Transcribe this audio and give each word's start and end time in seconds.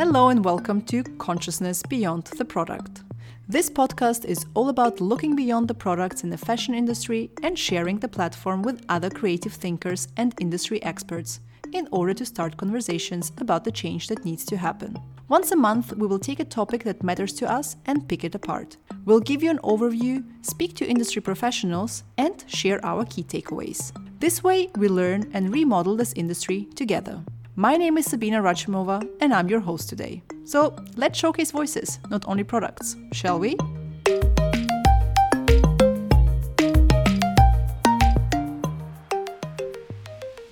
Hello 0.00 0.30
and 0.30 0.42
welcome 0.42 0.80
to 0.86 1.02
Consciousness 1.18 1.82
Beyond 1.82 2.24
the 2.24 2.44
Product. 2.46 3.02
This 3.46 3.68
podcast 3.68 4.24
is 4.24 4.46
all 4.54 4.70
about 4.70 4.98
looking 4.98 5.36
beyond 5.36 5.68
the 5.68 5.74
products 5.74 6.24
in 6.24 6.30
the 6.30 6.38
fashion 6.38 6.72
industry 6.72 7.30
and 7.42 7.58
sharing 7.58 7.98
the 7.98 8.08
platform 8.08 8.62
with 8.62 8.82
other 8.88 9.10
creative 9.10 9.52
thinkers 9.52 10.08
and 10.16 10.34
industry 10.40 10.82
experts 10.82 11.40
in 11.74 11.86
order 11.92 12.14
to 12.14 12.24
start 12.24 12.56
conversations 12.56 13.30
about 13.36 13.62
the 13.62 13.70
change 13.70 14.08
that 14.08 14.24
needs 14.24 14.46
to 14.46 14.56
happen. 14.56 14.98
Once 15.28 15.52
a 15.52 15.56
month, 15.56 15.94
we 15.94 16.06
will 16.06 16.18
take 16.18 16.40
a 16.40 16.44
topic 16.44 16.82
that 16.84 17.02
matters 17.02 17.34
to 17.34 17.52
us 17.52 17.76
and 17.84 18.08
pick 18.08 18.24
it 18.24 18.34
apart. 18.34 18.78
We'll 19.04 19.20
give 19.20 19.42
you 19.42 19.50
an 19.50 19.58
overview, 19.58 20.24
speak 20.40 20.74
to 20.76 20.86
industry 20.86 21.20
professionals, 21.20 22.04
and 22.16 22.42
share 22.46 22.82
our 22.86 23.04
key 23.04 23.22
takeaways. 23.22 23.92
This 24.18 24.42
way, 24.42 24.70
we 24.76 24.88
learn 24.88 25.30
and 25.34 25.52
remodel 25.52 25.94
this 25.94 26.14
industry 26.14 26.68
together. 26.74 27.22
My 27.60 27.76
name 27.76 27.98
is 27.98 28.06
Sabina 28.06 28.40
Rachimova, 28.40 29.06
and 29.20 29.34
I'm 29.34 29.50
your 29.50 29.60
host 29.60 29.90
today. 29.90 30.22
So 30.46 30.74
let's 30.96 31.18
showcase 31.18 31.50
voices, 31.50 31.98
not 32.08 32.24
only 32.26 32.42
products, 32.42 32.96
shall 33.12 33.38
we? 33.38 33.54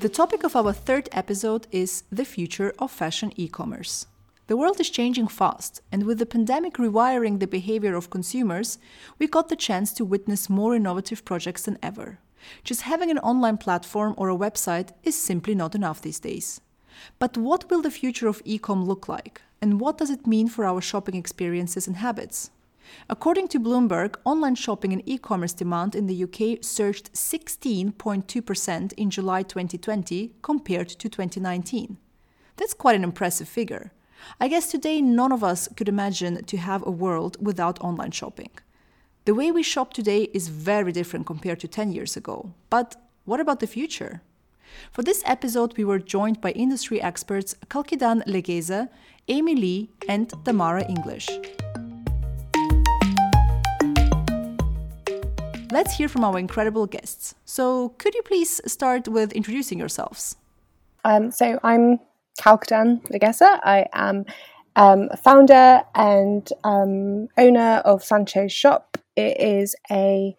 The 0.00 0.10
topic 0.12 0.44
of 0.44 0.54
our 0.54 0.74
third 0.74 1.08
episode 1.12 1.66
is 1.70 2.02
the 2.12 2.26
future 2.26 2.74
of 2.78 2.90
fashion 2.90 3.32
e 3.36 3.48
commerce. 3.48 4.06
The 4.46 4.58
world 4.58 4.78
is 4.78 4.90
changing 4.90 5.28
fast, 5.28 5.80
and 5.90 6.02
with 6.02 6.18
the 6.18 6.26
pandemic 6.26 6.74
rewiring 6.74 7.40
the 7.40 7.46
behavior 7.46 7.96
of 7.96 8.10
consumers, 8.10 8.76
we 9.18 9.28
got 9.28 9.48
the 9.48 9.56
chance 9.56 9.94
to 9.94 10.04
witness 10.04 10.50
more 10.50 10.74
innovative 10.74 11.24
projects 11.24 11.62
than 11.62 11.78
ever. 11.82 12.18
Just 12.64 12.82
having 12.82 13.10
an 13.10 13.18
online 13.20 13.56
platform 13.56 14.12
or 14.18 14.28
a 14.28 14.36
website 14.36 14.90
is 15.04 15.14
simply 15.14 15.54
not 15.54 15.74
enough 15.74 16.02
these 16.02 16.20
days. 16.20 16.60
But 17.18 17.36
what 17.36 17.70
will 17.70 17.82
the 17.82 17.90
future 17.90 18.28
of 18.28 18.42
e-com 18.44 18.84
look 18.84 19.08
like? 19.08 19.42
And 19.60 19.80
what 19.80 19.98
does 19.98 20.10
it 20.10 20.26
mean 20.26 20.48
for 20.48 20.64
our 20.64 20.80
shopping 20.80 21.16
experiences 21.16 21.86
and 21.86 21.96
habits? 21.96 22.50
According 23.10 23.48
to 23.48 23.60
Bloomberg, 23.60 24.16
online 24.24 24.54
shopping 24.54 24.92
and 24.92 25.02
e 25.06 25.18
commerce 25.18 25.52
demand 25.52 25.94
in 25.94 26.06
the 26.06 26.22
UK 26.24 26.62
surged 26.62 27.12
16.2% 27.12 28.92
in 28.94 29.10
July 29.10 29.42
2020 29.42 30.32
compared 30.42 30.88
to 30.88 31.08
2019. 31.08 31.98
That's 32.56 32.74
quite 32.74 32.96
an 32.96 33.04
impressive 33.04 33.48
figure. 33.48 33.92
I 34.40 34.48
guess 34.48 34.70
today 34.70 35.00
none 35.00 35.32
of 35.32 35.44
us 35.44 35.68
could 35.76 35.88
imagine 35.88 36.44
to 36.44 36.56
have 36.56 36.86
a 36.86 36.90
world 36.90 37.36
without 37.40 37.80
online 37.80 38.10
shopping. 38.10 38.50
The 39.24 39.34
way 39.34 39.52
we 39.52 39.62
shop 39.62 39.92
today 39.92 40.28
is 40.32 40.48
very 40.48 40.90
different 40.90 41.26
compared 41.26 41.60
to 41.60 41.68
10 41.68 41.92
years 41.92 42.16
ago. 42.16 42.54
But 42.70 42.96
what 43.24 43.40
about 43.40 43.60
the 43.60 43.66
future? 43.66 44.22
For 44.92 45.02
this 45.02 45.22
episode, 45.26 45.76
we 45.76 45.84
were 45.84 45.98
joined 45.98 46.40
by 46.40 46.50
industry 46.52 47.00
experts 47.00 47.54
Kalkidan 47.68 48.22
Legeze, 48.26 48.88
Amy 49.28 49.54
Lee, 49.54 49.90
and 50.08 50.32
Tamara 50.44 50.84
English. 50.88 51.28
Let's 55.70 55.96
hear 55.96 56.08
from 56.08 56.24
our 56.24 56.38
incredible 56.38 56.86
guests. 56.86 57.34
So, 57.44 57.90
could 57.98 58.14
you 58.14 58.22
please 58.22 58.60
start 58.66 59.06
with 59.06 59.32
introducing 59.32 59.78
yourselves? 59.78 60.36
Um, 61.04 61.30
so, 61.30 61.60
I'm 61.62 62.00
Kalkidan 62.40 63.02
Legeze. 63.10 63.42
I 63.62 63.86
am 63.92 64.24
um, 64.76 65.10
founder 65.22 65.82
and 65.94 66.48
um, 66.64 67.28
owner 67.36 67.82
of 67.84 68.02
Sancho's 68.02 68.52
Shop. 68.52 68.96
It 69.16 69.40
is 69.40 69.74
a 69.90 70.34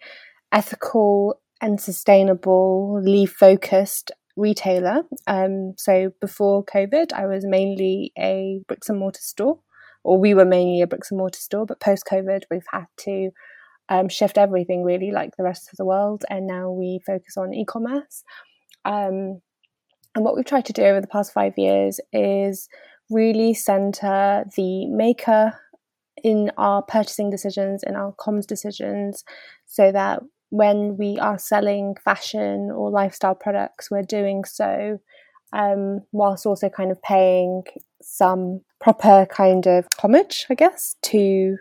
ethical 0.52 1.40
and 1.62 1.80
sustainable, 1.80 3.02
focused 3.28 4.12
retailer. 4.40 5.04
Um, 5.28 5.74
so 5.78 6.12
before 6.22 6.64
COVID, 6.66 7.14
I 7.14 7.28
was 7.28 7.46
mainly 7.46 8.12
a 8.18 8.62
bricks 8.68 8.90
and 8.90 9.00
mortar 9.00 9.22
store, 9.22 9.60
or 10.04 10.18
we 10.20 10.34
were 10.34 10.46
mainly 10.46 10.82
a 10.82 10.88
bricks 10.88 11.12
and 11.12 11.18
mortar 11.18 11.40
store. 11.40 11.66
But 11.66 11.80
post 11.80 12.04
COVID, 12.10 12.44
we've 12.50 12.62
had 12.72 12.86
to 13.00 13.32
um, 13.90 14.08
shift 14.08 14.38
everything 14.38 14.84
really 14.84 15.12
like 15.12 15.36
the 15.36 15.44
rest 15.44 15.70
of 15.72 15.78
the 15.78 15.86
world. 15.86 16.24
And 16.30 16.48
now 16.48 16.72
we 16.72 17.00
focus 17.06 17.38
on 17.38 17.54
e 17.54 17.66
commerce. 17.66 18.24
Um, 18.86 19.42
and 20.16 20.26
what 20.26 20.36
we've 20.36 20.46
tried 20.46 20.66
to 20.66 20.74
do 20.74 20.84
over 20.84 21.02
the 21.02 21.08
past 21.08 21.34
five 21.34 21.54
years 21.58 22.00
is 22.14 22.68
really 23.10 23.54
center 23.54 24.46
the 24.56 24.88
maker 24.88 25.54
in 26.24 26.52
our 26.58 26.82
purchasing 26.82 27.30
decisions, 27.30 27.84
in 27.84 27.96
our 27.96 28.14
comms 28.14 28.46
decisions, 28.46 29.24
so 29.66 29.92
that 29.92 30.22
when 30.50 30.98
we 30.98 31.18
are 31.20 31.38
selling 31.38 31.96
fashion 32.04 32.72
or 32.72 32.90
lifestyle 32.90 33.36
products, 33.36 33.90
we're 33.92 34.04
doing 34.04 34.44
so 34.44 35.00
um, 35.54 36.02
whilst 36.12 36.46
also 36.46 36.70
kind 36.70 36.92
of 36.92 37.02
paying 37.02 37.64
some 38.02 38.62
proper 38.80 39.28
kind 39.30 39.68
of 39.68 39.88
homage, 40.02 40.46
I 40.50 40.56
guess, 40.56 40.96
to 41.04 41.58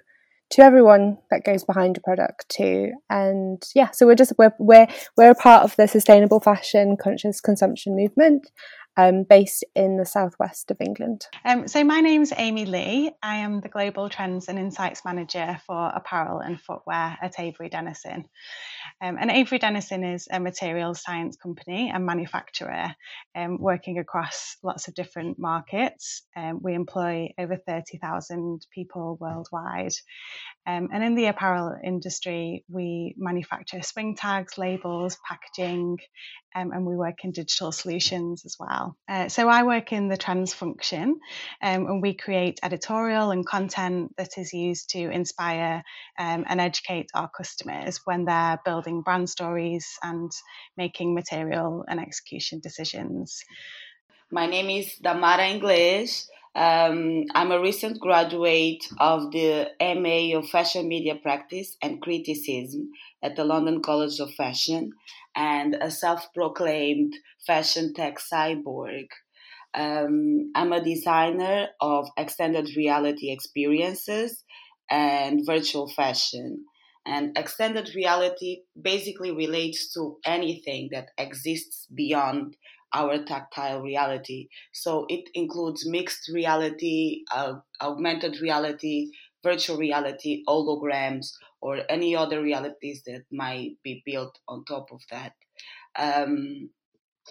to 0.51 0.63
everyone 0.63 1.19
that 1.31 1.45
goes 1.45 1.63
behind 1.63 1.99
a 1.99 2.01
product 2.01 2.49
too. 2.49 2.93
And 3.11 3.63
yeah, 3.75 3.91
so 3.91 4.07
we're 4.07 4.15
just 4.15 4.33
we're 4.39 4.55
we're 4.59 4.87
we're 5.17 5.31
a 5.31 5.35
part 5.35 5.65
of 5.65 5.77
the 5.77 5.87
sustainable 5.87 6.41
fashion 6.41 6.97
conscious 6.97 7.41
consumption 7.41 7.97
movement. 7.97 8.51
Um, 8.99 9.23
based 9.23 9.65
in 9.77 9.97
the 9.97 10.05
southwest 10.05 10.73
of 10.73 10.79
England. 10.81 11.25
Um, 11.45 11.69
so, 11.69 11.85
my 11.85 12.01
name's 12.01 12.33
Amy 12.37 12.65
Lee. 12.65 13.13
I 13.23 13.37
am 13.37 13.61
the 13.61 13.69
Global 13.69 14.09
Trends 14.09 14.49
and 14.49 14.59
Insights 14.59 15.05
Manager 15.05 15.61
for 15.69 15.93
apparel 15.95 16.41
and 16.41 16.61
footwear 16.61 17.17
at 17.23 17.39
Avery 17.39 17.69
Dennison. 17.69 18.25
Um, 19.01 19.17
and 19.21 19.31
Avery 19.31 19.61
Dennison 19.61 20.03
is 20.03 20.27
a 20.29 20.41
materials 20.41 21.01
science 21.01 21.37
company 21.37 21.93
and 21.95 22.05
manufacturer 22.05 22.93
um, 23.37 23.59
working 23.61 24.01
across 24.01 24.57
lots 24.65 24.89
of 24.89 24.95
different 24.95 25.39
markets. 25.39 26.23
Um, 26.37 26.59
we 26.61 26.75
employ 26.75 27.33
over 27.39 27.57
30,000 27.57 28.67
people 28.75 29.17
worldwide. 29.21 29.93
Um, 30.67 30.89
and 30.93 31.05
in 31.05 31.15
the 31.15 31.27
apparel 31.27 31.77
industry, 31.85 32.65
we 32.69 33.15
manufacture 33.17 33.81
swing 33.83 34.17
tags, 34.17 34.59
labels, 34.59 35.17
packaging, 35.27 35.99
and 36.55 36.85
we 36.85 36.97
work 36.97 37.25
in 37.25 37.31
digital 37.31 37.71
solutions 37.71 38.45
as 38.45 38.57
well. 38.59 38.88
Uh, 39.09 39.29
so 39.29 39.49
I 39.49 39.63
work 39.63 39.93
in 39.93 40.09
the 40.09 40.17
trends 40.17 40.53
function, 40.53 41.21
um, 41.63 41.87
and 41.87 42.03
we 42.03 42.15
create 42.15 42.61
editorial 42.63 43.31
and 43.31 43.47
content 43.47 44.15
that 44.17 44.39
is 44.39 44.53
used 44.53 44.91
to 44.91 45.11
inspire 45.11 45.83
um, 46.19 46.45
and 46.49 46.61
educate 46.61 47.11
our 47.15 47.29
customers 47.29 48.01
when 48.05 48.25
they're 48.25 48.61
building 48.65 49.03
brand 49.03 49.31
stories 49.31 49.87
and 50.03 50.31
making 50.77 51.15
material 51.15 51.85
and 51.89 52.01
execution 52.01 52.61
decisions. 52.61 53.45
My 54.31 54.47
name 54.47 54.69
is 54.69 54.95
Tamara 55.03 55.49
English. 55.49 56.25
Um, 56.55 57.25
I'm 57.35 57.53
a 57.53 57.61
recent 57.61 58.01
graduate 58.01 58.85
of 58.99 59.31
the 59.31 59.71
MA 59.81 60.37
of 60.37 60.49
Fashion 60.49 60.89
Media 60.89 61.15
Practice 61.15 61.77
and 61.81 62.03
Criticism 62.03 62.91
at 63.23 63.37
the 63.37 63.45
London 63.45 63.81
College 63.81 64.19
of 64.19 64.35
Fashion 64.35 64.91
and 65.39 65.77
a 65.81 65.91
self 65.91 66.27
proclaimed 66.35 67.15
fashion 67.47 67.95
tech 67.95 68.19
cyborg. 68.19 69.07
Um, 69.73 70.51
I'm 70.55 70.73
a 70.73 70.83
designer 70.83 71.69
of 71.81 72.09
extended 72.19 72.69
reality 72.77 73.31
experiences 73.31 74.45
and 74.91 75.47
virtual 75.47 75.89
fashion. 75.89 76.65
And 77.07 77.39
extended 77.39 77.95
reality 77.95 78.63
basically 78.81 79.31
relates 79.31 79.93
to 79.95 80.19
anything 80.27 80.89
that 80.93 81.11
exists 81.17 81.87
beyond 81.95 82.57
our 82.93 83.23
tactile 83.23 83.81
reality. 83.81 84.49
So 84.73 85.07
it 85.09 85.29
includes 85.35 85.89
mixed 85.89 86.29
reality, 86.33 87.23
uh, 87.33 87.55
augmented 87.81 88.41
reality, 88.41 89.11
virtual 89.45 89.77
reality, 89.77 90.43
holograms, 90.49 91.29
or 91.61 91.81
any 91.89 92.15
other 92.15 92.43
realities 92.43 93.03
that 93.07 93.25
might 93.31 93.73
be 93.83 94.03
built 94.05 94.39
on 94.49 94.65
top 94.65 94.89
of 94.93 95.01
that. 95.11 95.33
Um, 95.97 96.71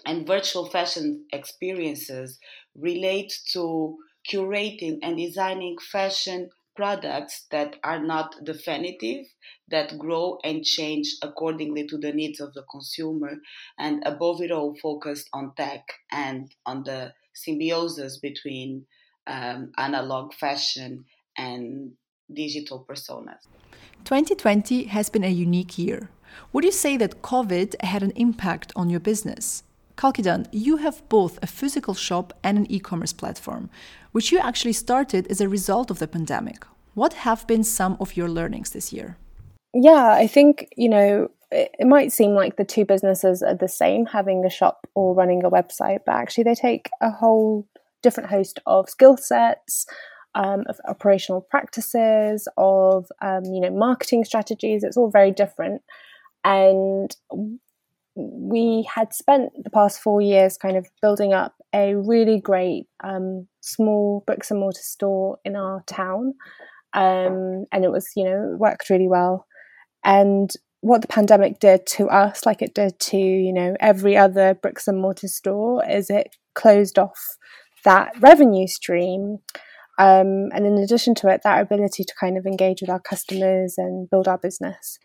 and 0.06 0.26
virtual 0.26 0.66
fashion 0.66 1.24
experiences 1.32 2.38
relate 2.74 3.32
to 3.52 3.96
curating 4.30 4.98
and 5.02 5.16
designing 5.16 5.76
fashion 5.78 6.50
products 6.76 7.46
that 7.50 7.74
are 7.82 8.00
not 8.00 8.36
definitive, 8.44 9.26
that 9.68 9.98
grow 9.98 10.38
and 10.44 10.64
change 10.64 11.16
accordingly 11.22 11.84
to 11.88 11.98
the 11.98 12.12
needs 12.12 12.38
of 12.38 12.54
the 12.54 12.62
consumer, 12.70 13.32
and 13.80 14.00
above 14.06 14.40
it 14.40 14.52
all, 14.52 14.76
focused 14.80 15.28
on 15.32 15.52
tech 15.56 15.82
and 16.12 16.54
on 16.64 16.84
the 16.84 17.12
symbiosis 17.34 18.18
between 18.18 18.86
um, 19.26 19.72
analog 19.76 20.32
fashion 20.34 21.04
and 21.36 21.92
digital 22.32 22.84
personas. 22.88 23.46
2020 24.04 24.84
has 24.84 25.10
been 25.10 25.24
a 25.24 25.28
unique 25.28 25.78
year. 25.78 26.10
Would 26.52 26.64
you 26.64 26.72
say 26.72 26.96
that 26.96 27.22
COVID 27.22 27.80
had 27.82 28.02
an 28.02 28.12
impact 28.12 28.72
on 28.76 28.90
your 28.90 29.00
business? 29.00 29.62
Kalkidan, 29.96 30.46
you 30.52 30.76
have 30.76 31.06
both 31.08 31.38
a 31.42 31.46
physical 31.46 31.94
shop 31.94 32.32
and 32.44 32.56
an 32.56 32.70
e 32.70 32.78
commerce 32.78 33.12
platform, 33.12 33.68
which 34.12 34.30
you 34.30 34.38
actually 34.38 34.72
started 34.72 35.26
as 35.26 35.40
a 35.40 35.48
result 35.48 35.90
of 35.90 35.98
the 35.98 36.06
pandemic. 36.06 36.64
What 36.94 37.14
have 37.14 37.46
been 37.46 37.64
some 37.64 37.96
of 38.00 38.16
your 38.16 38.28
learnings 38.28 38.70
this 38.70 38.92
year? 38.92 39.16
Yeah, 39.74 40.12
I 40.12 40.26
think, 40.26 40.68
you 40.76 40.88
know, 40.88 41.28
it, 41.50 41.70
it 41.78 41.86
might 41.86 42.12
seem 42.12 42.34
like 42.34 42.56
the 42.56 42.64
two 42.64 42.84
businesses 42.84 43.42
are 43.42 43.54
the 43.54 43.68
same, 43.68 44.06
having 44.06 44.44
a 44.44 44.50
shop 44.50 44.86
or 44.94 45.14
running 45.14 45.44
a 45.44 45.50
website, 45.50 46.00
but 46.06 46.14
actually 46.14 46.44
they 46.44 46.54
take 46.54 46.88
a 47.00 47.10
whole 47.10 47.66
different 48.02 48.30
host 48.30 48.60
of 48.66 48.88
skill 48.88 49.16
sets, 49.16 49.86
um, 50.34 50.64
of 50.68 50.80
operational 50.88 51.40
practices, 51.40 52.48
of 52.56 53.06
um, 53.22 53.44
you 53.44 53.60
know 53.60 53.70
marketing 53.70 54.24
strategies. 54.24 54.84
It's 54.84 54.96
all 54.96 55.10
very 55.10 55.30
different, 55.30 55.82
and 56.44 57.14
we 58.14 58.88
had 58.92 59.14
spent 59.14 59.52
the 59.62 59.70
past 59.70 60.00
four 60.00 60.20
years 60.20 60.56
kind 60.56 60.76
of 60.76 60.86
building 61.00 61.32
up 61.32 61.54
a 61.74 61.94
really 61.94 62.40
great 62.40 62.86
um, 63.04 63.46
small 63.60 64.24
bricks 64.26 64.50
and 64.50 64.60
mortar 64.60 64.80
store 64.82 65.38
in 65.44 65.56
our 65.56 65.82
town, 65.86 66.34
um, 66.94 67.64
and 67.72 67.84
it 67.84 67.90
was 67.90 68.08
you 68.16 68.24
know 68.24 68.56
worked 68.58 68.90
really 68.90 69.08
well, 69.08 69.46
and 70.04 70.52
what 70.80 71.02
the 71.02 71.08
pandemic 71.08 71.58
did 71.58 71.84
to 71.86 72.08
us, 72.08 72.46
like 72.46 72.62
it 72.62 72.74
did 72.74 72.98
to 73.00 73.16
you 73.16 73.52
know 73.52 73.76
every 73.80 74.16
other 74.16 74.54
bricks 74.54 74.86
and 74.86 75.00
mortar 75.00 75.28
store, 75.28 75.84
is 75.88 76.10
it 76.10 76.36
closed 76.54 76.98
off 76.98 77.18
that 77.84 78.12
revenue 78.20 78.66
stream. 78.66 79.38
Um, 79.98 80.50
and 80.52 80.66
in 80.66 80.78
addition 80.78 81.14
to 81.16 81.28
it, 81.28 81.40
that 81.44 81.60
ability 81.60 82.04
to 82.04 82.14
kind 82.18 82.38
of 82.38 82.46
engage 82.46 82.80
with 82.80 82.90
our 82.90 83.00
customers 83.00 83.74
and 83.76 84.08
build 84.08 84.28
our 84.28 84.38
business. 84.38 84.98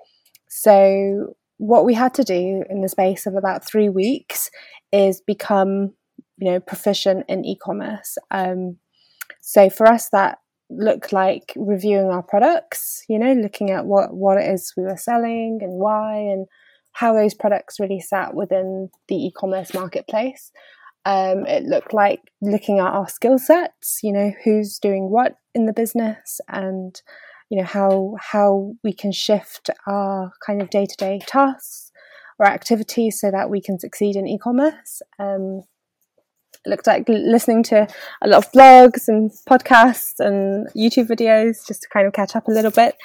So, 0.50 1.36
what 1.58 1.86
we 1.86 1.94
had 1.94 2.14
to 2.16 2.24
do 2.24 2.64
in 2.70 2.82
the 2.82 2.90
space 2.90 3.26
of 3.26 3.36
about 3.36 3.66
three 3.66 3.90
weeks 3.90 4.50
is 4.92 5.22
become, 5.22 5.94
you 6.38 6.52
know, 6.52 6.60
proficient 6.60 7.26
in 7.28 7.46
e-commerce. 7.46 8.18
Um, 8.32 8.78
so 9.42 9.70
for 9.70 9.88
us, 9.88 10.10
that 10.10 10.40
looked 10.70 11.14
like 11.14 11.54
reviewing 11.56 12.08
our 12.08 12.24
products, 12.24 13.04
you 13.08 13.20
know, 13.20 13.34
looking 13.34 13.72
at 13.72 13.86
what, 13.86 14.14
what 14.14 14.38
it 14.38 14.50
is 14.50 14.74
we 14.76 14.84
were 14.84 14.98
selling 14.98 15.60
and 15.62 15.74
why 15.74 16.18
and 16.18 16.48
how 16.94 17.14
those 17.14 17.34
products 17.34 17.80
really 17.80 18.00
sat 18.00 18.34
within 18.34 18.90
the 19.08 19.16
e-commerce 19.16 19.74
marketplace. 19.74 20.52
Um, 21.06 21.46
it 21.46 21.64
looked 21.64 21.94
like 21.94 22.22
looking 22.42 22.80
at 22.80 22.94
our 22.94 23.10
skill 23.10 23.38
sets, 23.38 24.00
you 24.04 24.14
know, 24.14 24.32
who's 24.44 24.80
doing 24.80 25.10
what 25.10 25.36
in 25.54 25.66
the 25.66 25.74
business 25.74 26.40
and, 26.48 27.02
you 27.50 27.58
know, 27.58 27.66
how 27.66 28.16
how 28.20 28.74
we 28.84 28.94
can 28.94 29.12
shift 29.12 29.70
our 29.86 30.32
kind 30.46 30.62
of 30.62 30.70
day-to-day 30.70 31.20
tasks 31.28 31.92
or 32.40 32.48
activities 32.48 33.20
so 33.20 33.30
that 33.32 33.50
we 33.50 33.62
can 33.62 33.80
succeed 33.80 34.16
in 34.16 34.28
e-commerce. 34.28 35.02
Um, 35.20 35.64
looked 36.66 36.88
like 36.88 37.04
listening 37.10 37.64
to 37.64 37.86
a 38.22 38.28
lot 38.28 38.46
of 38.46 38.52
blogs 38.54 39.10
and 39.10 39.30
podcasts 39.50 40.20
and 40.20 40.68
YouTube 40.70 41.08
videos 41.08 41.68
just 41.68 41.82
to 41.82 41.90
kind 41.90 42.08
of 42.08 42.14
catch 42.14 42.36
up 42.36 42.48
a 42.48 42.52
little 42.52 42.72
bit. 42.72 42.96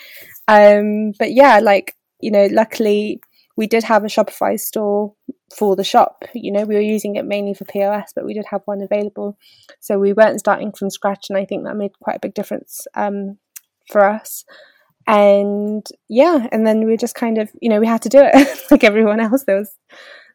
Um, 0.47 1.12
but 1.19 1.33
yeah, 1.33 1.59
like, 1.59 1.97
you 2.21 2.31
know, 2.31 2.47
luckily 2.53 3.21
we 3.58 3.66
did 3.66 3.82
have 3.82 4.05
a 4.05 4.06
Shopify 4.06 4.58
store 4.58 5.12
for 5.52 5.75
the 5.75 5.82
shop. 5.82 6.25
You 6.32 6.52
know, 6.52 6.64
we 6.64 6.76
were 6.76 6.81
using 6.81 7.16
it 7.16 7.25
mainly 7.25 7.55
for 7.55 7.64
POS, 7.64 8.12
but 8.14 8.25
we 8.25 8.32
did 8.32 8.44
have 8.52 8.62
one 8.66 8.81
available. 8.81 9.37
So 9.81 9.99
we 9.99 10.12
weren't 10.12 10.38
starting 10.38 10.70
from 10.70 10.90
scratch. 10.90 11.26
And 11.28 11.37
I 11.37 11.44
think 11.44 11.64
that 11.64 11.76
made 11.76 11.90
quite 12.00 12.14
a 12.14 12.20
big 12.20 12.34
difference 12.34 12.87
um, 12.94 13.37
for 13.90 14.05
us. 14.05 14.44
And 15.08 15.84
yeah, 16.08 16.46
and 16.52 16.64
then 16.64 16.87
we 16.87 16.96
just 16.96 17.16
kind 17.16 17.37
of, 17.37 17.50
you 17.60 17.69
know, 17.69 17.81
we 17.81 17.87
had 17.88 18.02
to 18.02 18.08
do 18.08 18.20
it 18.22 18.60
like 18.70 18.84
everyone 18.84 19.19
else. 19.19 19.43
There 19.43 19.58
was, 19.58 19.75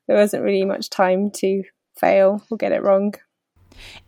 there 0.08 0.18
wasn't 0.18 0.44
really 0.44 0.66
much 0.66 0.90
time 0.90 1.32
to 1.36 1.64
fail 1.98 2.44
or 2.52 2.58
get 2.58 2.74
it 2.74 2.84
wrong. 2.84 3.14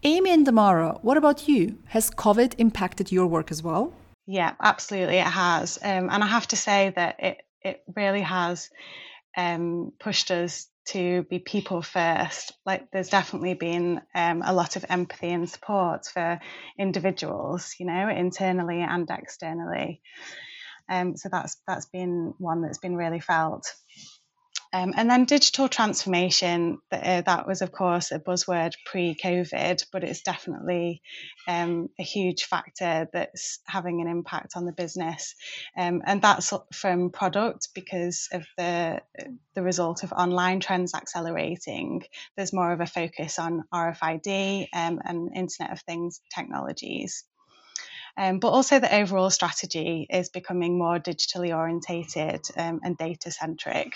Amy 0.04 0.30
and 0.30 0.46
Tamara, 0.46 0.98
what 1.04 1.16
about 1.16 1.48
you? 1.48 1.78
Has 1.88 2.12
COVID 2.12 2.56
impacted 2.58 3.14
your 3.14 3.28
work 3.28 3.50
as 3.50 3.64
well? 3.64 3.94
Yeah, 4.28 4.56
absolutely, 4.60 5.18
it 5.18 5.26
has. 5.26 5.78
Um, 5.82 6.10
and 6.12 6.22
I 6.24 6.28
have 6.28 6.48
to 6.48 6.58
say 6.58 6.92
that 6.96 7.16
it 7.20 7.45
it 7.66 7.84
really 7.96 8.22
has 8.22 8.70
um, 9.36 9.92
pushed 10.00 10.32
us 10.32 10.68
to 10.90 11.24
be 11.24 11.40
people 11.40 11.82
first. 11.82 12.54
Like, 12.66 12.92
there's 12.92 13.10
definitely 13.10 13.56
been 13.56 14.02
um, 14.14 14.44
a 14.46 14.54
lot 14.54 14.76
of 14.76 14.86
empathy 14.88 15.32
and 15.32 15.50
support 15.50 16.06
for 16.06 16.40
individuals, 16.78 17.76
you 17.80 17.88
know, 17.88 18.08
internally 18.08 18.82
and 18.82 19.10
externally. 19.10 20.02
Um, 20.88 21.18
so 21.18 21.30
that's 21.32 21.58
that's 21.68 21.88
been 21.88 22.36
one 22.38 22.62
that's 22.62 22.78
been 22.78 22.96
really 22.96 23.20
felt. 23.20 23.66
Um, 24.74 24.94
and 24.96 25.10
then 25.10 25.26
digital 25.26 25.70
transformation, 25.70 26.80
uh, 26.92 27.22
that 27.22 27.48
was, 27.48 27.62
of 27.62 27.72
course, 27.72 28.12
a 28.12 28.20
buzzword 28.20 28.74
pre 28.86 29.16
COVID, 29.16 29.86
but 29.92 30.04
it's 30.04 30.22
definitely 30.22 31.02
um, 31.48 31.90
a 32.00 32.04
huge 32.04 32.46
factor 32.46 33.08
that's 33.14 33.60
having 33.68 34.02
an 34.02 34.08
impact 34.08 34.54
on 34.56 34.66
the 34.66 34.74
business. 34.74 35.36
Um, 35.78 36.02
and 36.06 36.22
that's 36.22 36.52
from 36.74 37.12
product 37.12 37.70
because 37.74 38.28
of 38.32 38.46
the, 38.58 39.02
the 39.54 39.64
result 39.64 40.04
of 40.04 40.12
online 40.12 40.60
trends 40.60 40.94
accelerating. 40.94 42.04
There's 42.36 42.54
more 42.54 42.72
of 42.72 42.82
a 42.82 42.86
focus 42.86 43.40
on 43.40 43.64
RFID 43.74 44.68
um, 44.74 45.00
and 45.04 45.30
Internet 45.36 45.72
of 45.72 45.82
Things 45.82 46.20
technologies. 46.34 47.24
Um, 48.18 48.40
but 48.40 48.50
also 48.50 48.80
the 48.80 48.96
overall 48.96 49.30
strategy 49.30 50.08
is 50.10 50.30
becoming 50.30 50.78
more 50.78 51.00
digitally 51.00 51.56
orientated 51.56 52.42
um, 52.56 52.80
and 52.84 52.98
data 52.98 53.32
centric. 53.32 53.94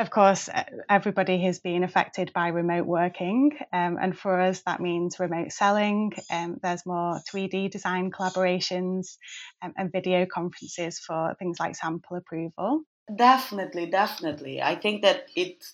Of 0.00 0.10
course, 0.10 0.48
everybody 0.90 1.38
has 1.42 1.60
been 1.60 1.84
affected 1.84 2.32
by 2.32 2.48
remote 2.48 2.84
working, 2.84 3.52
um, 3.72 3.96
and 4.00 4.18
for 4.18 4.40
us, 4.40 4.60
that 4.62 4.80
means 4.80 5.20
remote 5.20 5.52
selling. 5.52 6.12
Um, 6.32 6.58
there's 6.60 6.84
more 6.84 7.20
3D 7.30 7.70
design 7.70 8.10
collaborations 8.10 9.18
um, 9.62 9.72
and 9.76 9.92
video 9.92 10.26
conferences 10.26 10.98
for 10.98 11.36
things 11.38 11.60
like 11.60 11.76
sample 11.76 12.16
approval. 12.16 12.82
Definitely, 13.14 13.86
definitely. 13.86 14.60
I 14.60 14.74
think 14.74 15.02
that 15.02 15.28
it 15.36 15.64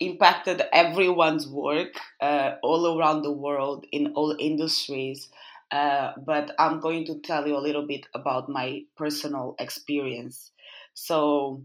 impacted 0.00 0.62
everyone's 0.70 1.48
work 1.48 1.94
uh, 2.20 2.56
all 2.62 2.98
around 2.98 3.22
the 3.22 3.32
world 3.32 3.86
in 3.90 4.12
all 4.14 4.36
industries. 4.38 5.30
Uh, 5.70 6.12
but 6.22 6.54
I'm 6.58 6.80
going 6.80 7.06
to 7.06 7.20
tell 7.20 7.48
you 7.48 7.56
a 7.56 7.66
little 7.66 7.86
bit 7.86 8.06
about 8.14 8.50
my 8.50 8.82
personal 8.96 9.54
experience. 9.58 10.50
So, 10.92 11.64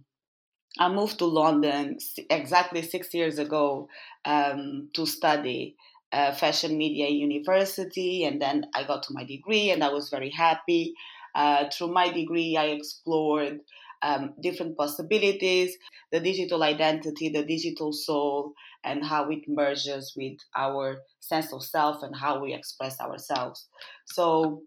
I 0.80 0.90
moved 0.90 1.20
to 1.20 1.26
London 1.26 1.98
exactly 2.30 2.82
six 2.82 3.14
years 3.14 3.40
ago 3.40 3.90
um, 4.26 4.90
to 4.94 5.06
study 5.06 5.76
uh, 6.12 6.34
fashion 6.34 6.78
media 6.78 7.10
university, 7.10 8.24
and 8.24 8.42
then 8.42 8.66
I 8.74 8.84
got 8.84 9.04
to 9.04 9.14
my 9.14 9.24
degree, 9.24 9.72
and 9.72 9.84
I 9.84 9.90
was 9.92 10.10
very 10.10 10.30
happy. 10.30 10.94
Uh, 11.36 11.66
through 11.72 11.92
my 11.94 12.10
degree, 12.12 12.56
I 12.58 12.66
explored 12.68 13.60
um, 14.02 14.34
different 14.42 14.78
possibilities, 14.78 15.76
the 16.12 16.20
digital 16.20 16.64
identity, 16.64 17.30
the 17.30 17.44
digital 17.44 17.92
soul, 17.92 18.54
and 18.84 19.04
how 19.04 19.30
it 19.30 19.44
merges 19.48 20.14
with 20.16 20.38
our 20.56 21.00
sense 21.20 21.52
of 21.52 21.64
self 21.64 22.04
and 22.04 22.16
how 22.16 22.40
we 22.40 22.54
express 22.54 23.00
ourselves. 23.02 23.68
So, 24.06 24.64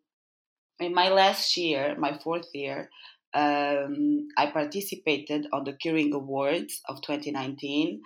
in 0.78 0.94
my 0.94 1.08
last 1.10 1.56
year, 1.56 1.94
my 1.98 2.18
fourth 2.18 2.48
year, 2.54 2.88
um, 3.34 4.28
I 4.36 4.46
participated 4.52 5.46
on 5.52 5.64
the 5.64 5.72
Kering 5.72 6.12
Awards 6.12 6.80
of 6.88 7.02
2019 7.02 8.02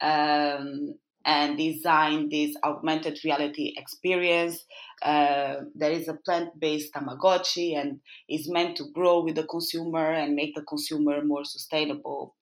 um, 0.00 0.94
and 1.24 1.58
designed 1.58 2.30
this 2.30 2.56
augmented 2.64 3.18
reality 3.24 3.74
experience. 3.76 4.64
Uh, 5.02 5.56
there 5.74 5.92
is 5.92 6.08
a 6.08 6.14
plant-based 6.14 6.92
Tamagotchi 6.94 7.76
and 7.76 8.00
is 8.28 8.48
meant 8.48 8.76
to 8.76 8.90
grow 8.94 9.22
with 9.22 9.34
the 9.34 9.44
consumer 9.44 10.12
and 10.12 10.34
make 10.34 10.54
the 10.54 10.62
consumer 10.62 11.24
more 11.24 11.44
sustainable. 11.44 12.34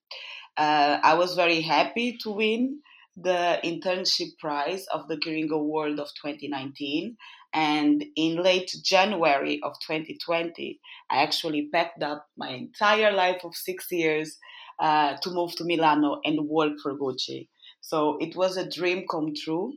Uh, 0.56 0.98
I 1.02 1.14
was 1.14 1.34
very 1.34 1.60
happy 1.60 2.18
to 2.22 2.30
win 2.30 2.80
the 3.16 3.58
internship 3.64 4.38
prize 4.38 4.86
of 4.92 5.08
the 5.08 5.16
Kering 5.16 5.50
Award 5.50 5.98
of 5.98 6.08
2019 6.22 7.16
and 7.54 8.04
in 8.16 8.42
late 8.42 8.70
January 8.84 9.60
of 9.62 9.72
2020, 9.86 10.78
I 11.08 11.22
actually 11.22 11.70
packed 11.72 12.02
up 12.02 12.26
my 12.36 12.50
entire 12.50 13.12
life 13.12 13.44
of 13.44 13.54
six 13.54 13.90
years 13.90 14.36
uh, 14.78 15.16
to 15.22 15.30
move 15.30 15.56
to 15.56 15.64
Milano 15.64 16.20
and 16.24 16.48
work 16.48 16.74
for 16.82 16.98
Gucci. 16.98 17.48
So 17.80 18.18
it 18.20 18.36
was 18.36 18.58
a 18.58 18.68
dream 18.68 19.06
come 19.10 19.32
true. 19.34 19.72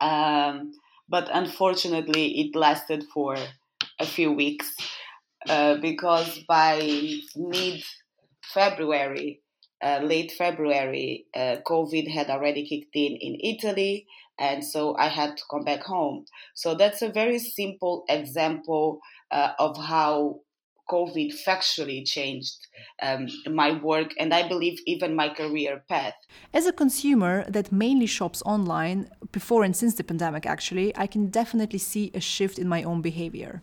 Um, 0.00 0.72
but 1.08 1.30
unfortunately, 1.32 2.40
it 2.40 2.54
lasted 2.54 3.04
for 3.14 3.36
a 3.98 4.04
few 4.04 4.32
weeks 4.32 4.74
uh, 5.48 5.76
because 5.76 6.40
by 6.46 6.80
mid 7.36 7.82
February, 8.52 9.40
uh, 9.84 10.00
late 10.02 10.32
February, 10.32 11.26
uh, 11.34 11.56
COVID 11.66 12.08
had 12.08 12.30
already 12.30 12.66
kicked 12.66 12.96
in 12.96 13.16
in 13.16 13.36
Italy, 13.40 14.06
and 14.38 14.64
so 14.64 14.96
I 14.96 15.08
had 15.08 15.36
to 15.36 15.42
come 15.50 15.64
back 15.64 15.82
home. 15.82 16.24
So 16.54 16.74
that's 16.74 17.02
a 17.02 17.10
very 17.10 17.38
simple 17.38 18.04
example 18.08 19.00
uh, 19.30 19.52
of 19.58 19.76
how 19.76 20.40
COVID 20.90 21.32
factually 21.46 22.04
changed 22.06 22.66
um, 23.02 23.28
my 23.46 23.72
work 23.72 24.12
and 24.18 24.34
I 24.34 24.46
believe 24.46 24.78
even 24.86 25.16
my 25.16 25.28
career 25.30 25.82
path. 25.88 26.14
As 26.52 26.66
a 26.66 26.72
consumer 26.72 27.44
that 27.48 27.72
mainly 27.72 28.06
shops 28.06 28.42
online, 28.44 29.08
before 29.32 29.64
and 29.64 29.74
since 29.74 29.94
the 29.94 30.04
pandemic 30.04 30.44
actually, 30.46 30.96
I 30.96 31.06
can 31.06 31.28
definitely 31.28 31.78
see 31.78 32.10
a 32.14 32.20
shift 32.20 32.58
in 32.58 32.68
my 32.68 32.82
own 32.82 33.00
behavior. 33.00 33.62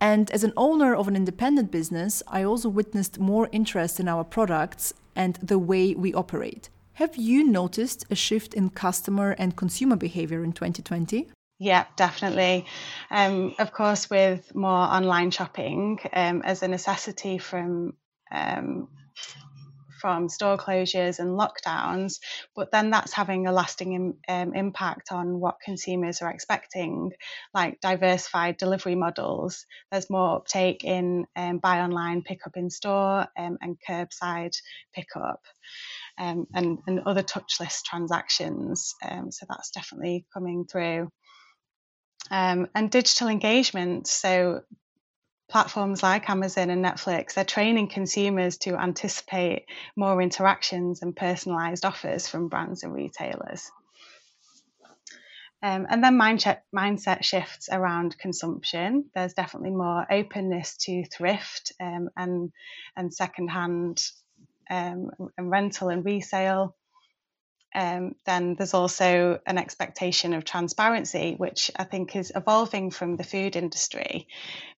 And 0.00 0.30
as 0.32 0.44
an 0.44 0.52
owner 0.56 0.94
of 0.94 1.08
an 1.08 1.16
independent 1.16 1.70
business, 1.70 2.22
I 2.28 2.42
also 2.42 2.68
witnessed 2.68 3.18
more 3.18 3.48
interest 3.52 3.98
in 3.98 4.08
our 4.08 4.24
products 4.24 4.92
and 5.16 5.36
the 5.42 5.58
way 5.58 5.94
we 5.94 6.14
operate. 6.14 6.70
Have 6.94 7.16
you 7.16 7.44
noticed 7.44 8.06
a 8.10 8.14
shift 8.14 8.54
in 8.54 8.70
customer 8.70 9.34
and 9.38 9.56
consumer 9.56 9.96
behavior 9.96 10.44
in 10.44 10.52
2020? 10.52 11.28
Yeah, 11.58 11.86
definitely. 11.96 12.66
Um, 13.10 13.54
of 13.58 13.72
course, 13.72 14.10
with 14.10 14.54
more 14.54 14.70
online 14.70 15.30
shopping 15.30 15.98
um, 16.12 16.42
as 16.42 16.62
a 16.62 16.68
necessity 16.68 17.38
from 17.38 17.94
um, 18.30 18.88
from 20.00 20.28
store 20.28 20.56
closures 20.56 21.18
and 21.18 21.38
lockdowns, 21.38 22.20
but 22.54 22.70
then 22.70 22.90
that's 22.90 23.12
having 23.12 23.46
a 23.46 23.52
lasting 23.52 24.16
um, 24.28 24.54
impact 24.54 25.12
on 25.12 25.40
what 25.40 25.60
consumers 25.60 26.22
are 26.22 26.30
expecting, 26.30 27.12
like 27.54 27.80
diversified 27.80 28.56
delivery 28.56 28.94
models. 28.94 29.66
There's 29.90 30.10
more 30.10 30.36
uptake 30.36 30.84
in 30.84 31.26
um, 31.36 31.58
buy 31.58 31.80
online, 31.80 32.22
pick 32.22 32.46
up 32.46 32.56
in 32.56 32.70
store, 32.70 33.26
um, 33.38 33.58
and 33.60 33.76
curbside 33.88 34.56
pickup. 34.94 35.40
Um, 36.18 36.46
and, 36.54 36.78
and 36.86 37.00
other 37.00 37.22
touchless 37.22 37.82
transactions. 37.82 38.94
Um, 39.06 39.30
so 39.30 39.44
that's 39.46 39.70
definitely 39.70 40.24
coming 40.32 40.64
through. 40.64 41.10
Um, 42.30 42.68
and 42.74 42.90
digital 42.90 43.28
engagement. 43.28 44.06
So 44.06 44.62
platforms 45.48 46.02
like 46.02 46.28
Amazon 46.28 46.70
and 46.70 46.84
Netflix, 46.84 47.34
they're 47.34 47.44
training 47.44 47.88
consumers 47.88 48.58
to 48.58 48.76
anticipate 48.76 49.66
more 49.94 50.20
interactions 50.20 51.02
and 51.02 51.14
personalized 51.14 51.84
offers 51.84 52.28
from 52.28 52.48
brands 52.48 52.82
and 52.82 52.92
retailers. 52.92 53.70
Um, 55.62 55.86
and 55.88 56.04
then 56.04 56.18
mindset, 56.18 56.60
mindset 56.74 57.24
shifts 57.24 57.68
around 57.72 58.18
consumption. 58.18 59.06
There's 59.14 59.34
definitely 59.34 59.70
more 59.70 60.06
openness 60.10 60.76
to 60.78 61.04
thrift 61.06 61.72
um, 61.80 62.10
and 62.16 62.52
and 62.94 63.12
secondhand 63.12 64.04
um, 64.70 65.10
and 65.38 65.50
rental 65.50 65.88
and 65.88 66.04
resale. 66.04 66.76
Um, 67.76 68.14
then 68.24 68.54
there's 68.54 68.72
also 68.72 69.38
an 69.46 69.58
expectation 69.58 70.32
of 70.32 70.46
transparency, 70.46 71.34
which 71.36 71.70
I 71.76 71.84
think 71.84 72.16
is 72.16 72.32
evolving 72.34 72.90
from 72.90 73.16
the 73.16 73.22
food 73.22 73.54
industry. 73.54 74.28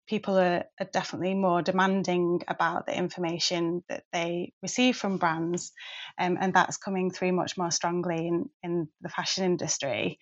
People 0.08 0.36
are, 0.36 0.64
are, 0.80 0.86
definitely 0.92 1.34
more 1.34 1.62
demanding 1.62 2.42
about 2.48 2.86
the 2.86 2.98
information 2.98 3.84
that 3.88 4.02
they 4.12 4.52
receive 4.62 4.96
from 4.96 5.18
brands, 5.18 5.70
um, 6.18 6.38
and 6.40 6.52
that's 6.52 6.76
coming 6.76 7.12
through 7.12 7.34
much 7.34 7.56
more 7.56 7.70
strongly 7.70 8.26
in, 8.26 8.50
in 8.64 8.88
the 9.00 9.08
fashion 9.08 9.44
industry. 9.44 10.18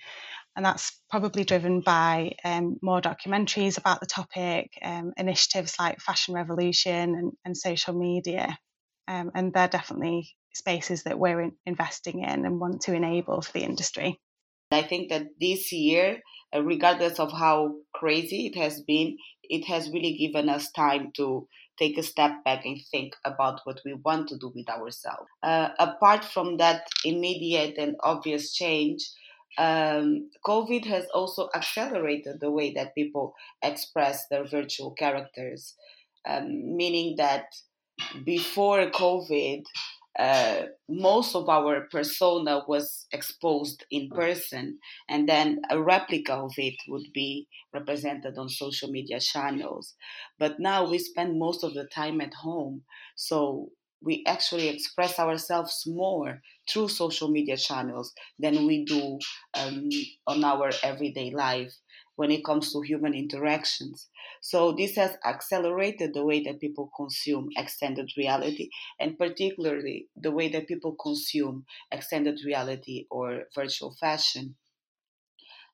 And 0.54 0.62
that's 0.64 1.00
probably 1.09 1.45
driven 1.45 1.80
by 1.80 2.33
um, 2.45 2.76
more 2.83 3.00
documentaries 3.00 3.78
about 3.78 4.00
the 4.00 4.06
topic, 4.06 4.73
um, 4.83 5.14
initiatives 5.16 5.76
like 5.78 6.00
Fashion 6.00 6.35
Revolution 6.35 7.14
and, 7.14 7.33
and 7.47 7.56
social 7.56 7.95
media. 7.95 8.59
Um, 9.09 9.30
and 9.35 9.52
they're 9.54 9.68
definitely 9.68 10.37
spaces 10.57 11.03
that 11.05 11.19
we're 11.19 11.41
in, 11.41 11.53
investing 11.67 12.23
in 12.23 12.45
and 12.47 12.61
want 12.61 12.83
to 12.83 12.95
enable 12.95 13.43
for 13.43 13.53
the 13.53 13.65
industry. 13.65 14.19
I 14.73 14.83
think 14.83 15.11
that 15.11 15.27
this 15.41 15.73
year, 15.73 16.21
uh, 16.55 16.63
regardless 16.63 17.21
of 17.21 17.33
how 17.33 17.77
crazy 17.95 18.47
it 18.47 18.59
has 18.59 18.81
been, 18.83 19.17
it 19.45 19.65
has 19.67 19.91
really 19.91 20.17
given 20.17 20.49
us 20.49 20.73
time 20.73 21.13
to 21.17 21.47
take 21.79 21.99
a 21.99 22.03
step 22.03 22.43
back 22.45 22.65
and 22.65 22.81
think 22.91 23.15
about 23.25 23.61
what 23.65 23.81
we 23.85 23.95
want 23.95 24.29
to 24.29 24.39
do 24.39 24.51
with 24.55 24.69
ourselves. 24.69 25.29
Uh, 25.43 25.69
apart 25.79 26.25
from 26.25 26.57
that 26.57 26.87
immediate 27.05 27.77
and 27.79 27.95
obvious 28.03 28.55
change, 28.55 29.03
um, 29.59 30.31
COVID 30.45 30.85
has 30.87 31.07
also 31.15 31.49
accelerated 31.55 32.41
the 32.41 32.51
way 32.51 32.73
that 32.75 32.95
people 32.95 33.35
express 33.63 34.27
their 34.29 34.45
virtual 34.45 34.93
characters, 34.93 35.75
um, 36.29 36.77
meaning 36.77 37.17
that 37.17 37.47
before 38.25 38.91
COVID, 38.91 39.63
uh, 40.19 40.63
most 40.89 41.35
of 41.35 41.49
our 41.49 41.89
persona 41.91 42.63
was 42.67 43.07
exposed 43.13 43.85
in 43.91 44.09
person, 44.09 44.79
and 45.09 45.29
then 45.29 45.61
a 45.71 45.81
replica 45.83 46.35
of 46.35 46.53
it 46.57 46.75
would 46.89 47.13
be 47.13 47.49
represented 47.75 48.39
on 48.39 48.49
social 48.49 48.91
media 48.91 49.21
channels. 49.21 49.95
But 50.39 50.59
now 50.59 50.89
we 50.89 50.99
spend 50.99 51.39
most 51.39 51.63
of 51.65 51.75
the 51.75 51.87
time 51.87 52.21
at 52.21 52.33
home, 52.35 52.85
so 53.15 53.71
we 54.03 54.23
actually 54.27 54.69
express 54.69 55.19
ourselves 55.19 55.85
more 55.87 56.41
through 56.69 56.89
social 56.89 57.29
media 57.29 57.57
channels 57.57 58.13
than 58.39 58.67
we 58.67 58.85
do 58.85 59.19
um, 59.55 59.89
on 60.27 60.45
our 60.45 60.71
everyday 60.83 61.31
life 61.31 61.73
when 62.17 62.31
it 62.31 62.45
comes 62.45 62.73
to 62.73 62.81
human 62.81 63.15
interactions. 63.15 64.09
So 64.41 64.73
this 64.73 64.97
has 64.97 65.17
accelerated 65.25 66.13
the 66.15 66.25
way 66.25 66.43
that 66.45 66.61
people 66.61 66.91
consume 66.97 67.49
extended 67.57 68.11
reality, 68.17 68.71
and 68.99 69.19
particularly 69.19 70.09
the 70.17 70.33
way 70.33 70.49
that 70.49 70.67
people 70.69 70.97
consume 71.01 71.65
extended 71.93 72.41
reality 72.45 73.07
or 73.11 73.45
virtual 73.55 73.95
fashion. 74.01 74.57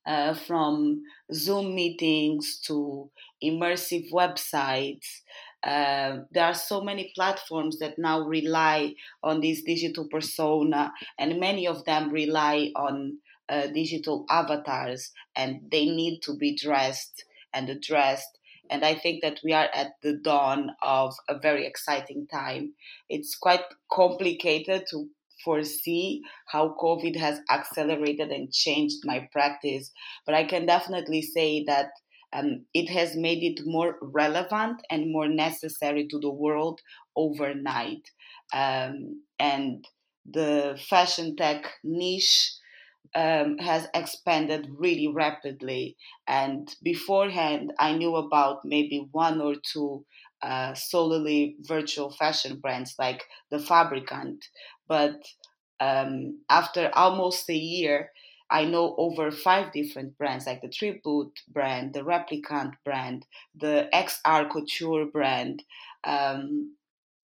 Uh, 0.04 0.34
from 0.34 1.00
Zoom 1.32 1.76
meetings 1.76 2.58
to 2.66 3.08
immersive 3.40 4.10
websites. 4.12 5.20
Uh, 5.62 6.24
there 6.32 6.44
are 6.44 6.54
so 6.54 6.80
many 6.80 7.12
platforms 7.14 7.78
that 7.78 7.96
now 7.98 8.20
rely 8.20 8.92
on 9.22 9.40
this 9.40 9.62
digital 9.62 10.08
persona, 10.10 10.92
and 11.20 11.38
many 11.38 11.68
of 11.68 11.84
them 11.84 12.10
rely 12.10 12.72
on 12.74 13.18
uh, 13.52 13.66
digital 13.66 14.24
avatars 14.30 15.12
and 15.36 15.60
they 15.70 15.84
need 15.84 16.20
to 16.22 16.34
be 16.34 16.56
dressed 16.56 17.24
and 17.52 17.68
addressed. 17.68 18.38
And 18.70 18.82
I 18.82 18.94
think 18.94 19.20
that 19.22 19.40
we 19.44 19.52
are 19.52 19.68
at 19.74 19.92
the 20.02 20.14
dawn 20.14 20.70
of 20.80 21.12
a 21.28 21.38
very 21.38 21.66
exciting 21.66 22.26
time. 22.32 22.72
It's 23.10 23.36
quite 23.36 23.64
complicated 23.90 24.84
to 24.90 25.08
foresee 25.44 26.22
how 26.46 26.74
COVID 26.80 27.16
has 27.16 27.40
accelerated 27.50 28.30
and 28.30 28.50
changed 28.50 29.00
my 29.04 29.28
practice, 29.32 29.90
but 30.24 30.34
I 30.34 30.44
can 30.44 30.64
definitely 30.64 31.20
say 31.20 31.64
that 31.64 31.90
um, 32.32 32.64
it 32.72 32.88
has 32.88 33.14
made 33.16 33.42
it 33.42 33.66
more 33.66 33.98
relevant 34.00 34.80
and 34.88 35.12
more 35.12 35.28
necessary 35.28 36.06
to 36.08 36.18
the 36.18 36.30
world 36.30 36.80
overnight. 37.14 38.10
Um, 38.54 39.22
and 39.38 39.86
the 40.24 40.80
fashion 40.88 41.36
tech 41.36 41.70
niche 41.84 42.52
um, 43.14 43.58
has 43.58 43.88
expanded 43.94 44.68
really 44.76 45.08
rapidly. 45.08 45.96
And 46.26 46.74
beforehand, 46.82 47.72
I 47.78 47.94
knew 47.94 48.16
about 48.16 48.64
maybe 48.64 49.08
one 49.12 49.40
or 49.40 49.54
two 49.56 50.04
uh, 50.42 50.74
solely 50.74 51.56
virtual 51.60 52.10
fashion 52.10 52.58
brands 52.58 52.94
like 52.98 53.24
the 53.50 53.58
Fabricant. 53.58 54.44
But 54.88 55.22
um, 55.80 56.40
after 56.48 56.90
almost 56.94 57.48
a 57.48 57.56
year, 57.56 58.10
I 58.50 58.64
know 58.66 58.94
over 58.98 59.30
five 59.30 59.72
different 59.72 60.18
brands 60.18 60.46
like 60.46 60.60
the 60.60 60.68
Tribute 60.68 61.32
brand, 61.48 61.94
the 61.94 62.02
Replicant 62.02 62.72
brand, 62.84 63.24
the 63.54 63.88
XR 63.92 64.50
Couture 64.50 65.06
brand. 65.06 65.64
Um, 66.04 66.76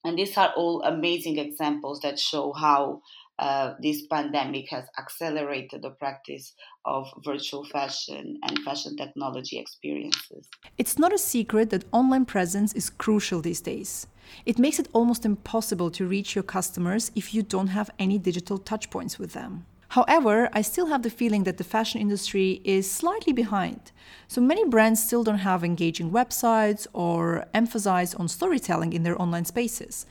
and 0.04 0.18
these 0.18 0.38
are 0.38 0.52
all 0.56 0.82
amazing 0.82 1.38
examples 1.38 2.00
that 2.00 2.18
show 2.18 2.52
how 2.52 3.02
uh, 3.38 3.74
this 3.80 4.06
pandemic 4.06 4.68
has 4.70 4.84
accelerated 4.98 5.82
the 5.82 5.90
practice 5.90 6.54
of 6.84 7.06
virtual 7.24 7.64
fashion 7.64 8.38
and 8.42 8.58
fashion 8.60 8.96
technology 8.96 9.58
experiences. 9.58 10.48
It's 10.76 10.98
not 10.98 11.12
a 11.12 11.18
secret 11.18 11.70
that 11.70 11.84
online 11.92 12.24
presence 12.24 12.72
is 12.72 12.90
crucial 12.90 13.40
these 13.40 13.60
days. 13.60 14.06
It 14.44 14.58
makes 14.58 14.78
it 14.78 14.88
almost 14.92 15.24
impossible 15.24 15.90
to 15.92 16.06
reach 16.06 16.34
your 16.34 16.42
customers 16.42 17.10
if 17.14 17.32
you 17.32 17.42
don't 17.42 17.68
have 17.68 17.90
any 17.98 18.18
digital 18.18 18.58
touchpoints 18.58 19.18
with 19.18 19.32
them. 19.32 19.66
However, 19.92 20.50
I 20.52 20.60
still 20.60 20.86
have 20.86 21.02
the 21.02 21.10
feeling 21.10 21.44
that 21.44 21.56
the 21.56 21.64
fashion 21.64 22.00
industry 22.00 22.60
is 22.62 22.90
slightly 22.90 23.32
behind. 23.32 23.90
So 24.26 24.40
many 24.40 24.68
brands 24.68 25.02
still 25.02 25.24
don't 25.24 25.38
have 25.38 25.64
engaging 25.64 26.10
websites 26.10 26.86
or 26.92 27.46
emphasize 27.54 28.14
on 28.14 28.28
storytelling 28.28 28.92
in 28.92 29.02
their 29.02 29.20
online 29.20 29.46
spaces. 29.46 30.04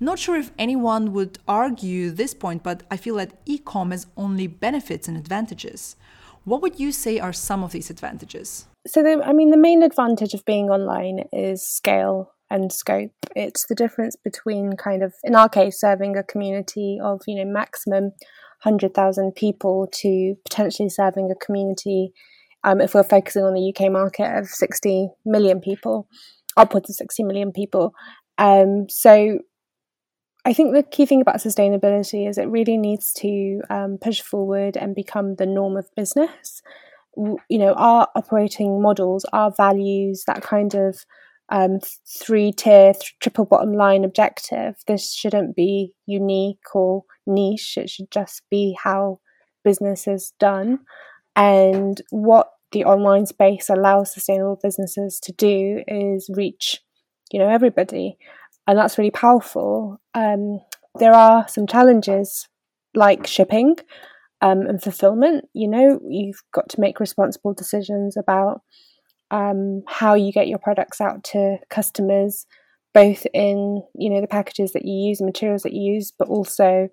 Not 0.00 0.18
sure 0.18 0.36
if 0.36 0.50
anyone 0.58 1.12
would 1.12 1.38
argue 1.46 2.10
this 2.10 2.34
point, 2.34 2.62
but 2.62 2.82
I 2.90 2.96
feel 2.96 3.16
that 3.16 3.32
e 3.46 3.58
com 3.58 3.90
has 3.90 4.06
only 4.16 4.46
benefits 4.46 5.08
and 5.08 5.16
advantages. 5.16 5.96
What 6.44 6.60
would 6.62 6.78
you 6.78 6.92
say 6.92 7.18
are 7.18 7.32
some 7.32 7.62
of 7.62 7.72
these 7.72 7.90
advantages? 7.90 8.66
So, 8.86 9.02
the, 9.02 9.22
I 9.24 9.32
mean, 9.32 9.50
the 9.50 9.56
main 9.56 9.82
advantage 9.82 10.34
of 10.34 10.44
being 10.44 10.68
online 10.68 11.24
is 11.32 11.66
scale 11.66 12.32
and 12.50 12.70
scope. 12.70 13.12
It's 13.34 13.66
the 13.66 13.74
difference 13.74 14.16
between 14.16 14.76
kind 14.76 15.02
of, 15.02 15.14
in 15.22 15.34
our 15.34 15.48
case, 15.48 15.80
serving 15.80 16.16
a 16.16 16.22
community 16.22 16.98
of, 17.02 17.22
you 17.26 17.36
know, 17.36 17.50
maximum 17.50 18.12
100,000 18.62 19.34
people 19.34 19.88
to 19.92 20.34
potentially 20.48 20.88
serving 20.88 21.30
a 21.30 21.44
community, 21.44 22.12
um, 22.62 22.80
if 22.80 22.94
we're 22.94 23.02
focusing 23.04 23.44
on 23.44 23.54
the 23.54 23.72
UK 23.74 23.90
market, 23.90 24.38
of 24.38 24.48
60 24.48 25.08
million 25.24 25.60
people, 25.60 26.08
upwards 26.56 26.90
of 26.90 26.96
60 26.96 27.24
million 27.24 27.52
people. 27.52 27.92
Um, 28.38 28.86
so 28.88 29.38
I 30.44 30.52
think 30.52 30.74
the 30.74 30.82
key 30.82 31.06
thing 31.06 31.22
about 31.22 31.36
sustainability 31.36 32.28
is 32.28 32.36
it 32.36 32.48
really 32.48 32.76
needs 32.76 33.12
to 33.14 33.62
um, 33.70 33.98
push 33.98 34.20
forward 34.20 34.76
and 34.76 34.94
become 34.94 35.36
the 35.36 35.46
norm 35.46 35.76
of 35.76 35.94
business. 35.94 36.62
You 37.16 37.58
know, 37.58 37.72
our 37.74 38.08
operating 38.14 38.82
models, 38.82 39.24
our 39.32 39.52
values, 39.56 40.24
that 40.26 40.42
kind 40.42 40.74
of 40.74 41.04
um, 41.48 41.78
three 42.06 42.52
tier, 42.52 42.92
th- 42.92 43.14
triple 43.20 43.46
bottom 43.46 43.72
line 43.72 44.04
objective. 44.04 44.76
This 44.86 45.14
shouldn't 45.14 45.56
be 45.56 45.92
unique 46.06 46.74
or 46.74 47.04
niche. 47.26 47.78
It 47.78 47.88
should 47.88 48.10
just 48.10 48.42
be 48.50 48.76
how 48.82 49.20
business 49.62 50.06
is 50.06 50.34
done. 50.38 50.80
And 51.36 52.00
what 52.10 52.50
the 52.72 52.84
online 52.84 53.26
space 53.26 53.70
allows 53.70 54.12
sustainable 54.12 54.58
businesses 54.62 55.20
to 55.20 55.32
do 55.32 55.82
is 55.86 56.28
reach, 56.34 56.80
you 57.30 57.38
know, 57.38 57.48
everybody, 57.48 58.18
and 58.66 58.78
that's 58.78 58.98
really 58.98 59.10
powerful. 59.10 60.00
Um, 60.14 60.60
there 60.98 61.12
are 61.12 61.46
some 61.48 61.66
challenges 61.66 62.48
like 62.94 63.26
shipping 63.26 63.76
um, 64.40 64.62
and 64.62 64.82
fulfillment. 64.82 65.46
You 65.52 65.68
know, 65.68 66.00
you've 66.08 66.42
got 66.52 66.68
to 66.70 66.80
make 66.80 67.00
responsible 67.00 67.54
decisions 67.54 68.16
about 68.16 68.62
um, 69.30 69.82
how 69.88 70.14
you 70.14 70.32
get 70.32 70.48
your 70.48 70.58
products 70.58 71.00
out 71.00 71.24
to 71.24 71.58
customers, 71.70 72.46
both 72.92 73.26
in 73.34 73.82
you 73.94 74.10
know 74.10 74.20
the 74.20 74.28
packages 74.28 74.72
that 74.72 74.84
you 74.84 75.08
use, 75.08 75.20
materials 75.20 75.62
that 75.62 75.72
you 75.72 75.94
use, 75.94 76.12
but 76.18 76.28
also 76.28 76.88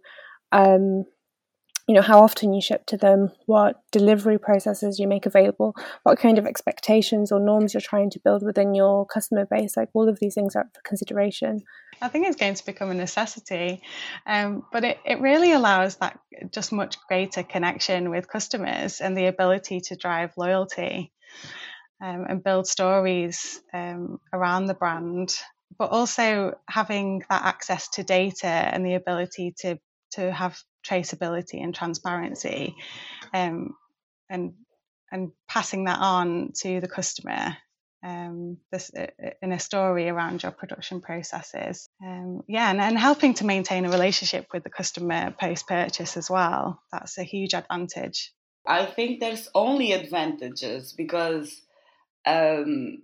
um, 0.51 1.05
you 1.91 1.95
know 1.95 2.01
how 2.01 2.23
often 2.23 2.53
you 2.53 2.61
ship 2.61 2.85
to 2.85 2.95
them 2.95 3.33
what 3.47 3.81
delivery 3.91 4.39
processes 4.39 4.97
you 4.97 5.09
make 5.09 5.25
available 5.25 5.75
what 6.03 6.17
kind 6.17 6.37
of 6.37 6.45
expectations 6.45 7.33
or 7.33 7.39
norms 7.41 7.73
you're 7.73 7.81
trying 7.81 8.09
to 8.09 8.19
build 8.23 8.45
within 8.45 8.73
your 8.73 9.05
customer 9.05 9.45
base 9.45 9.75
like 9.75 9.89
all 9.93 10.07
of 10.07 10.17
these 10.21 10.33
things 10.33 10.55
are 10.55 10.61
up 10.61 10.67
for 10.73 10.81
consideration. 10.83 11.61
I 12.01 12.07
think 12.07 12.27
it's 12.27 12.37
going 12.37 12.53
to 12.53 12.65
become 12.65 12.91
a 12.91 12.93
necessity 12.93 13.81
um, 14.25 14.63
but 14.71 14.85
it, 14.85 14.99
it 15.05 15.19
really 15.19 15.51
allows 15.51 15.97
that 15.97 16.17
just 16.53 16.71
much 16.71 16.95
greater 17.09 17.43
connection 17.43 18.09
with 18.09 18.29
customers 18.29 19.01
and 19.01 19.17
the 19.17 19.25
ability 19.25 19.81
to 19.87 19.97
drive 19.97 20.31
loyalty 20.37 21.11
um, 22.01 22.25
and 22.29 22.41
build 22.41 22.67
stories 22.67 23.59
um, 23.73 24.21
around 24.31 24.67
the 24.67 24.75
brand 24.75 25.35
but 25.77 25.89
also 25.89 26.57
having 26.69 27.23
that 27.29 27.43
access 27.43 27.89
to 27.89 28.03
data 28.03 28.47
and 28.47 28.85
the 28.85 28.93
ability 28.93 29.53
to 29.57 29.77
to 30.11 30.31
have 30.31 30.57
traceability 30.85 31.63
and 31.63 31.73
transparency 31.73 32.75
um, 33.33 33.75
and 34.29 34.53
and 35.11 35.31
passing 35.47 35.85
that 35.85 35.99
on 35.99 36.51
to 36.55 36.79
the 36.79 36.87
customer 36.87 37.57
um, 38.03 38.57
this, 38.71 38.91
in 39.41 39.51
a 39.51 39.59
story 39.59 40.09
around 40.09 40.43
your 40.43 40.51
production 40.51 41.01
processes. 41.01 41.89
Um, 42.03 42.41
yeah, 42.47 42.69
and, 42.69 42.81
and 42.81 42.97
helping 42.97 43.33
to 43.35 43.45
maintain 43.45 43.85
a 43.85 43.89
relationship 43.89 44.47
with 44.51 44.63
the 44.63 44.69
customer 44.69 45.33
post 45.39 45.67
purchase 45.67 46.17
as 46.17 46.29
well. 46.29 46.81
That's 46.91 47.17
a 47.17 47.23
huge 47.23 47.53
advantage. 47.53 48.33
I 48.65 48.85
think 48.85 49.19
there's 49.19 49.49
only 49.53 49.91
advantages 49.91 50.93
because 50.93 51.61
um, 52.25 53.03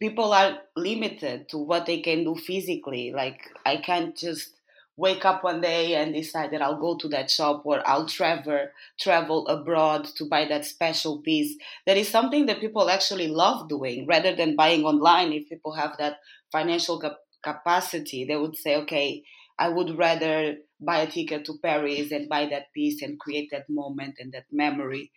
people 0.00 0.32
are 0.32 0.58
limited 0.76 1.48
to 1.50 1.58
what 1.58 1.86
they 1.86 2.00
can 2.00 2.24
do 2.24 2.34
physically. 2.34 3.12
Like, 3.12 3.40
I 3.64 3.76
can't 3.76 4.16
just 4.16 4.53
wake 4.96 5.24
up 5.24 5.42
one 5.42 5.60
day 5.60 5.94
and 5.94 6.14
decide 6.14 6.52
that 6.52 6.62
I'll 6.62 6.80
go 6.80 6.96
to 6.98 7.08
that 7.08 7.30
shop 7.30 7.62
or 7.64 7.86
I'll 7.88 8.06
travel 8.06 8.68
travel 9.00 9.46
abroad 9.48 10.04
to 10.16 10.24
buy 10.24 10.44
that 10.46 10.64
special 10.64 11.18
piece. 11.18 11.56
That 11.86 11.96
is 11.96 12.08
something 12.08 12.46
that 12.46 12.60
people 12.60 12.88
actually 12.88 13.28
love 13.28 13.68
doing 13.68 14.06
rather 14.06 14.34
than 14.36 14.56
buying 14.56 14.84
online. 14.84 15.32
If 15.32 15.48
people 15.48 15.72
have 15.72 15.96
that 15.98 16.18
financial 16.52 17.00
cap- 17.00 17.18
capacity, 17.42 18.24
they 18.24 18.36
would 18.36 18.56
say, 18.56 18.76
okay, 18.76 19.24
I 19.58 19.68
would 19.68 19.98
rather 19.98 20.58
buy 20.80 21.00
a 21.00 21.10
ticket 21.10 21.44
to 21.46 21.58
Paris 21.62 22.10
and 22.10 22.28
buy 22.28 22.46
that 22.46 22.72
piece 22.72 23.02
and 23.02 23.18
create 23.18 23.50
that 23.52 23.68
moment 23.68 24.16
and 24.18 24.32
that 24.32 24.46
memory. 24.52 25.10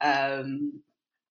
Um, 0.00 0.82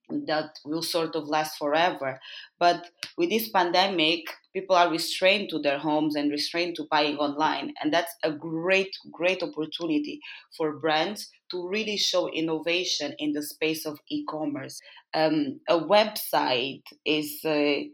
that 0.09 0.59
will 0.65 0.81
sort 0.81 1.15
of 1.15 1.27
last 1.27 1.57
forever. 1.57 2.19
But 2.59 2.89
with 3.17 3.29
this 3.29 3.49
pandemic, 3.49 4.25
people 4.53 4.75
are 4.75 4.89
restrained 4.89 5.49
to 5.49 5.59
their 5.59 5.79
homes 5.79 6.15
and 6.15 6.31
restrained 6.31 6.75
to 6.75 6.87
buying 6.89 7.17
online. 7.17 7.73
And 7.81 7.93
that's 7.93 8.15
a 8.23 8.31
great, 8.31 8.95
great 9.11 9.41
opportunity 9.41 10.19
for 10.57 10.79
brands 10.79 11.29
to 11.51 11.67
really 11.67 11.97
show 11.97 12.29
innovation 12.29 13.15
in 13.19 13.33
the 13.33 13.43
space 13.43 13.85
of 13.85 13.99
e 14.09 14.23
commerce. 14.29 14.79
Um, 15.13 15.59
a 15.67 15.79
website 15.79 16.83
is. 17.05 17.39
Uh, 17.43 17.89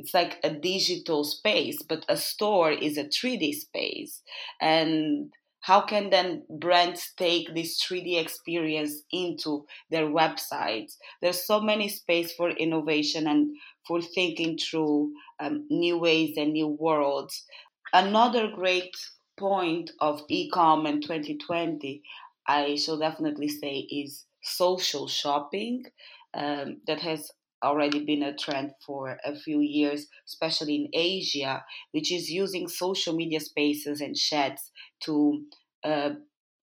it's 0.00 0.14
like 0.14 0.38
a 0.42 0.48
digital 0.48 1.24
space, 1.24 1.82
but 1.82 2.06
a 2.08 2.16
store 2.16 2.70
is 2.72 2.96
a 2.96 3.04
3D 3.04 3.52
space. 3.52 4.22
And 4.58 5.30
how 5.60 5.82
can 5.82 6.10
then 6.10 6.44
brands 6.48 7.12
take 7.16 7.54
this 7.54 7.82
3D 7.82 8.18
experience 8.20 9.02
into 9.12 9.66
their 9.90 10.06
websites? 10.06 10.96
There's 11.20 11.44
so 11.44 11.60
many 11.60 11.88
space 11.88 12.32
for 12.32 12.50
innovation 12.50 13.26
and 13.26 13.54
for 13.86 14.00
thinking 14.00 14.56
through 14.56 15.12
um, 15.38 15.66
new 15.70 15.98
ways 15.98 16.36
and 16.36 16.52
new 16.52 16.68
worlds. 16.68 17.44
Another 17.92 18.48
great 18.48 18.96
point 19.38 19.90
of 20.00 20.26
ecom 20.28 20.88
in 20.88 21.02
2020, 21.02 22.02
I 22.46 22.76
shall 22.76 22.98
definitely 22.98 23.48
say, 23.48 23.86
is 23.90 24.24
social 24.42 25.08
shopping. 25.08 25.84
Um, 26.32 26.80
that 26.86 27.00
has 27.00 27.28
already 27.62 28.04
been 28.04 28.22
a 28.22 28.36
trend 28.36 28.72
for 28.86 29.18
a 29.24 29.36
few 29.36 29.60
years, 29.60 30.06
especially 30.26 30.76
in 30.76 30.88
Asia, 30.92 31.64
which 31.92 32.12
is 32.12 32.30
using 32.30 32.68
social 32.68 33.14
media 33.14 33.40
spaces 33.40 34.00
and 34.00 34.16
chats 34.16 34.70
to 35.00 35.42
uh, 35.84 36.10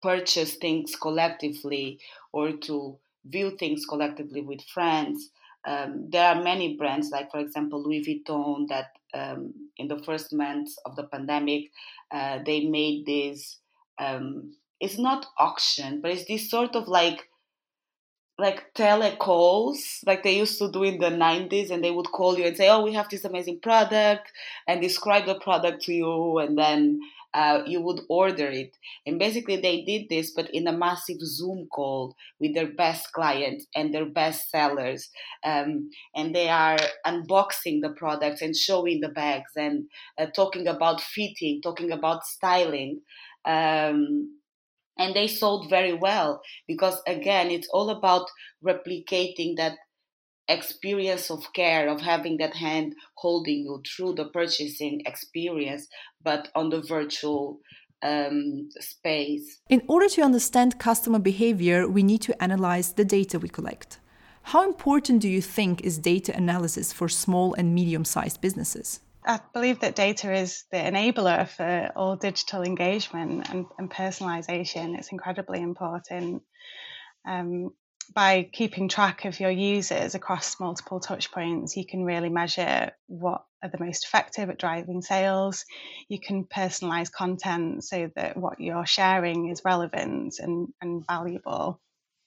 purchase 0.02 0.56
things 0.56 0.96
collectively 0.96 2.00
or 2.32 2.52
to 2.52 2.98
view 3.24 3.56
things 3.56 3.86
collectively 3.86 4.42
with 4.42 4.60
friends. 4.62 5.30
Um, 5.64 6.08
there 6.10 6.28
are 6.28 6.42
many 6.42 6.76
brands, 6.76 7.10
like 7.10 7.30
for 7.30 7.38
example 7.38 7.82
Louis 7.82 8.04
Vuitton, 8.04 8.66
that 8.68 8.86
um, 9.14 9.52
in 9.76 9.88
the 9.88 10.02
first 10.02 10.32
months 10.32 10.76
of 10.84 10.96
the 10.96 11.04
pandemic, 11.04 11.70
uh, 12.10 12.40
they 12.44 12.66
made 12.66 13.06
this. 13.06 13.58
Um, 13.98 14.54
it's 14.80 14.98
not 14.98 15.26
auction, 15.38 16.00
but 16.00 16.10
it's 16.10 16.24
this 16.24 16.50
sort 16.50 16.74
of 16.74 16.88
like 16.88 17.28
like 18.38 18.72
telecalls 18.74 20.00
like 20.06 20.22
they 20.22 20.36
used 20.36 20.58
to 20.58 20.70
do 20.70 20.82
in 20.82 20.98
the 20.98 21.10
90s 21.10 21.70
and 21.70 21.84
they 21.84 21.90
would 21.90 22.10
call 22.10 22.38
you 22.38 22.44
and 22.44 22.56
say 22.56 22.68
oh 22.68 22.82
we 22.82 22.92
have 22.92 23.08
this 23.08 23.24
amazing 23.24 23.60
product 23.60 24.32
and 24.66 24.80
describe 24.80 25.26
the 25.26 25.38
product 25.38 25.82
to 25.82 25.92
you 25.92 26.38
and 26.38 26.56
then 26.58 27.00
uh, 27.34 27.62
you 27.66 27.80
would 27.80 28.00
order 28.08 28.48
it. 28.48 28.76
And 29.06 29.18
basically 29.18 29.56
they 29.56 29.82
did 29.82 30.08
this 30.08 30.32
but 30.32 30.50
in 30.50 30.66
a 30.66 30.72
massive 30.72 31.20
zoom 31.20 31.66
call 31.72 32.14
with 32.38 32.54
their 32.54 32.66
best 32.66 33.12
clients 33.12 33.66
and 33.74 33.92
their 33.92 34.06
best 34.06 34.50
sellers 34.50 35.10
um, 35.44 35.90
and 36.14 36.34
they 36.34 36.48
are 36.48 36.78
unboxing 37.06 37.80
the 37.80 37.94
products 37.96 38.42
and 38.42 38.54
showing 38.54 39.00
the 39.00 39.08
bags 39.08 39.52
and 39.56 39.88
uh, 40.18 40.26
talking 40.26 40.66
about 40.66 41.00
fitting 41.00 41.60
talking 41.62 41.90
about 41.90 42.24
styling 42.24 43.00
um, 43.44 44.30
and 44.98 45.14
they 45.14 45.26
sold 45.26 45.70
very 45.70 45.92
well 45.92 46.42
because 46.66 47.00
again 47.06 47.50
it's 47.50 47.68
all 47.72 47.90
about 47.90 48.28
replicating 48.64 49.56
that 49.56 49.76
experience 50.48 51.30
of 51.30 51.52
care 51.54 51.88
of 51.88 52.00
having 52.00 52.36
that 52.36 52.54
hand 52.54 52.94
holding 53.16 53.60
you 53.64 53.82
through 53.86 54.14
the 54.14 54.26
purchasing 54.26 55.00
experience 55.06 55.86
but 56.22 56.48
on 56.54 56.68
the 56.68 56.82
virtual 56.82 57.60
um, 58.04 58.68
space. 58.80 59.60
In 59.68 59.82
order 59.86 60.08
to 60.08 60.22
understand 60.22 60.78
customer 60.78 61.20
behavior 61.20 61.88
we 61.88 62.02
need 62.02 62.20
to 62.22 62.42
analyze 62.42 62.94
the 62.94 63.04
data 63.04 63.38
we 63.38 63.48
collect. 63.48 64.00
How 64.46 64.64
important 64.64 65.22
do 65.22 65.28
you 65.28 65.40
think 65.40 65.82
is 65.82 65.98
data 65.98 66.36
analysis 66.36 66.92
for 66.92 67.08
small 67.08 67.54
and 67.54 67.72
medium 67.72 68.04
sized 68.04 68.40
businesses 68.40 69.00
I 69.24 69.40
believe 69.52 69.80
that 69.80 69.94
data 69.94 70.32
is 70.32 70.64
the 70.72 70.78
enabler 70.78 71.48
for 71.48 71.92
all 71.94 72.16
digital 72.16 72.62
engagement 72.62 73.48
and, 73.50 73.66
and 73.78 73.90
personalization. 73.90 74.98
It's 74.98 75.12
incredibly 75.12 75.60
important. 75.60 76.42
Um, 77.26 77.70
by 78.14 78.48
keeping 78.52 78.88
track 78.88 79.24
of 79.24 79.38
your 79.38 79.50
users 79.50 80.16
across 80.16 80.58
multiple 80.58 80.98
touch 80.98 81.30
points, 81.30 81.76
you 81.76 81.86
can 81.86 82.04
really 82.04 82.28
measure 82.28 82.90
what 83.06 83.44
are 83.62 83.70
the 83.70 83.82
most 83.82 84.04
effective 84.04 84.50
at 84.50 84.58
driving 84.58 85.02
sales. 85.02 85.64
You 86.08 86.18
can 86.18 86.44
personalize 86.44 87.12
content 87.12 87.84
so 87.84 88.10
that 88.16 88.36
what 88.36 88.60
you're 88.60 88.86
sharing 88.86 89.48
is 89.50 89.62
relevant 89.64 90.34
and, 90.40 90.68
and 90.80 91.06
valuable. 91.06 91.80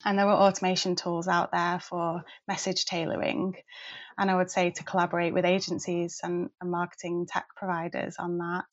And 0.05 0.17
there 0.17 0.27
are 0.27 0.47
automation 0.47 0.95
tools 0.95 1.27
out 1.27 1.51
there 1.51 1.79
for 1.79 2.23
message 2.47 2.85
tailoring. 2.85 3.55
And 4.17 4.31
I 4.31 4.35
would 4.35 4.51
say 4.51 4.69
to 4.69 4.83
collaborate 4.83 5.33
with 5.33 5.45
agencies 5.45 6.19
and, 6.23 6.49
and 6.61 6.71
marketing 6.71 7.25
tech 7.27 7.47
providers 7.55 8.15
on 8.19 8.37
that. 8.37 8.65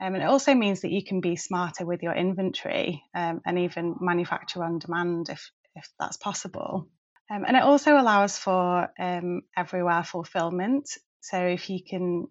Um, 0.00 0.14
and 0.14 0.22
it 0.22 0.26
also 0.26 0.54
means 0.54 0.82
that 0.82 0.92
you 0.92 1.04
can 1.04 1.20
be 1.20 1.36
smarter 1.36 1.84
with 1.84 2.02
your 2.02 2.14
inventory 2.14 3.02
um, 3.14 3.40
and 3.44 3.58
even 3.58 3.96
manufacture 4.00 4.62
on 4.62 4.78
demand 4.78 5.30
if, 5.30 5.50
if 5.74 5.88
that's 5.98 6.18
possible. 6.18 6.88
Um, 7.30 7.44
and 7.46 7.56
it 7.56 7.62
also 7.62 7.98
allows 7.98 8.38
for 8.38 8.88
um, 8.98 9.42
everywhere 9.56 10.04
fulfillment. 10.04 10.88
So 11.20 11.38
if 11.38 11.68
you 11.70 11.80
can 11.82 12.28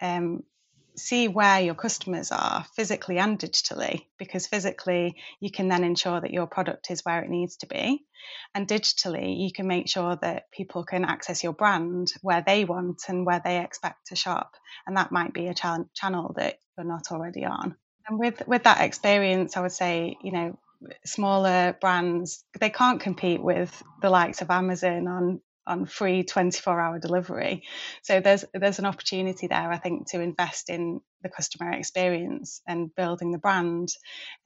um, 0.00 0.44
see 0.96 1.28
where 1.28 1.60
your 1.60 1.74
customers 1.74 2.30
are 2.30 2.64
physically 2.76 3.18
and 3.18 3.38
digitally 3.38 4.06
because 4.18 4.46
physically 4.46 5.16
you 5.40 5.50
can 5.50 5.68
then 5.68 5.84
ensure 5.84 6.20
that 6.20 6.32
your 6.32 6.46
product 6.46 6.90
is 6.90 7.04
where 7.04 7.22
it 7.22 7.30
needs 7.30 7.56
to 7.56 7.66
be. 7.66 8.04
And 8.54 8.68
digitally 8.68 9.38
you 9.38 9.52
can 9.52 9.66
make 9.66 9.88
sure 9.88 10.16
that 10.16 10.50
people 10.52 10.84
can 10.84 11.04
access 11.04 11.42
your 11.42 11.52
brand 11.52 12.12
where 12.22 12.42
they 12.46 12.64
want 12.64 13.02
and 13.08 13.26
where 13.26 13.40
they 13.44 13.60
expect 13.60 14.08
to 14.08 14.16
shop. 14.16 14.52
And 14.86 14.96
that 14.96 15.12
might 15.12 15.32
be 15.32 15.48
a 15.48 15.54
ch- 15.54 15.88
channel 15.94 16.34
that 16.36 16.58
you're 16.76 16.86
not 16.86 17.10
already 17.10 17.44
on. 17.44 17.76
And 18.08 18.18
with 18.18 18.46
with 18.48 18.64
that 18.64 18.80
experience 18.80 19.56
i 19.56 19.60
would 19.60 19.70
say 19.70 20.16
you 20.24 20.32
know 20.32 20.58
smaller 21.04 21.76
brands 21.80 22.44
they 22.58 22.70
can't 22.70 23.00
compete 23.00 23.42
with 23.42 23.82
the 24.00 24.10
likes 24.10 24.42
of 24.42 24.50
Amazon 24.50 25.06
on 25.06 25.40
on 25.66 25.86
free 25.86 26.22
24 26.22 26.80
hour 26.80 26.98
delivery. 26.98 27.64
So 28.02 28.20
there's 28.20 28.44
there's 28.52 28.78
an 28.78 28.86
opportunity 28.86 29.46
there, 29.46 29.70
I 29.70 29.78
think, 29.78 30.10
to 30.10 30.20
invest 30.20 30.70
in 30.70 31.00
the 31.22 31.28
customer 31.28 31.72
experience 31.72 32.60
and 32.66 32.94
building 32.94 33.32
the 33.32 33.38
brand 33.38 33.88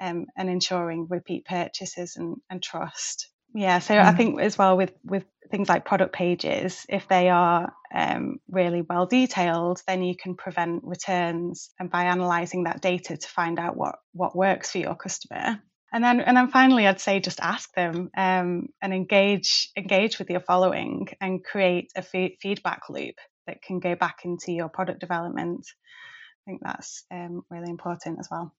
um, 0.01 0.27
and 0.37 0.51
ensuring 0.51 1.07
repeat 1.09 1.45
purchases 1.47 2.17
and, 2.17 2.37
and 2.51 2.63
trust. 2.63 3.29
Yeah, 3.55 3.79
so 3.79 3.95
mm. 3.95 4.05
I 4.05 4.13
think 4.13 4.41
as 4.41 4.59
well 4.59 4.77
with 4.77 4.93
with 5.05 5.25
things 5.51 5.69
like 5.69 5.85
product 5.85 6.13
pages, 6.13 6.85
if 6.89 7.09
they 7.09 7.31
are 7.31 7.73
um, 7.95 8.39
really 8.51 8.83
well 8.83 9.07
detailed, 9.07 9.83
then 9.87 10.03
you 10.03 10.15
can 10.17 10.35
prevent 10.35 10.85
returns 10.85 11.71
and 11.79 11.91
by 11.91 12.05
analysing 12.05 12.65
that 12.65 12.83
data 12.83 13.17
to 13.17 13.29
find 13.29 13.59
out 13.59 13.77
what 13.77 13.97
what 14.13 14.37
works 14.37 14.73
for 14.73 14.79
your 14.79 14.95
customer. 14.95 15.63
And 15.97 16.05
then, 16.05 16.21
and 16.21 16.37
then 16.37 16.49
finally, 16.49 16.87
I'd 16.87 17.01
say 17.01 17.21
just 17.21 17.41
ask 17.41 17.73
them 17.73 18.11
um, 18.15 18.69
and 18.83 18.93
engage 18.93 19.71
engage 19.79 20.19
with 20.19 20.29
your 20.29 20.41
following 20.41 21.09
and 21.23 21.43
create 21.43 21.91
a 21.97 22.03
feedback 22.03 22.91
loop 22.91 23.15
that 23.47 23.63
can 23.63 23.81
go 23.81 23.95
back 23.95 24.19
into 24.27 24.53
your 24.53 24.69
product 24.69 25.01
development. 25.01 25.67
I 25.67 26.51
think 26.51 26.61
that's 26.63 27.05
um, 27.11 27.47
really 27.49 27.71
important 27.71 28.19
as 28.21 28.29
well. 28.31 28.53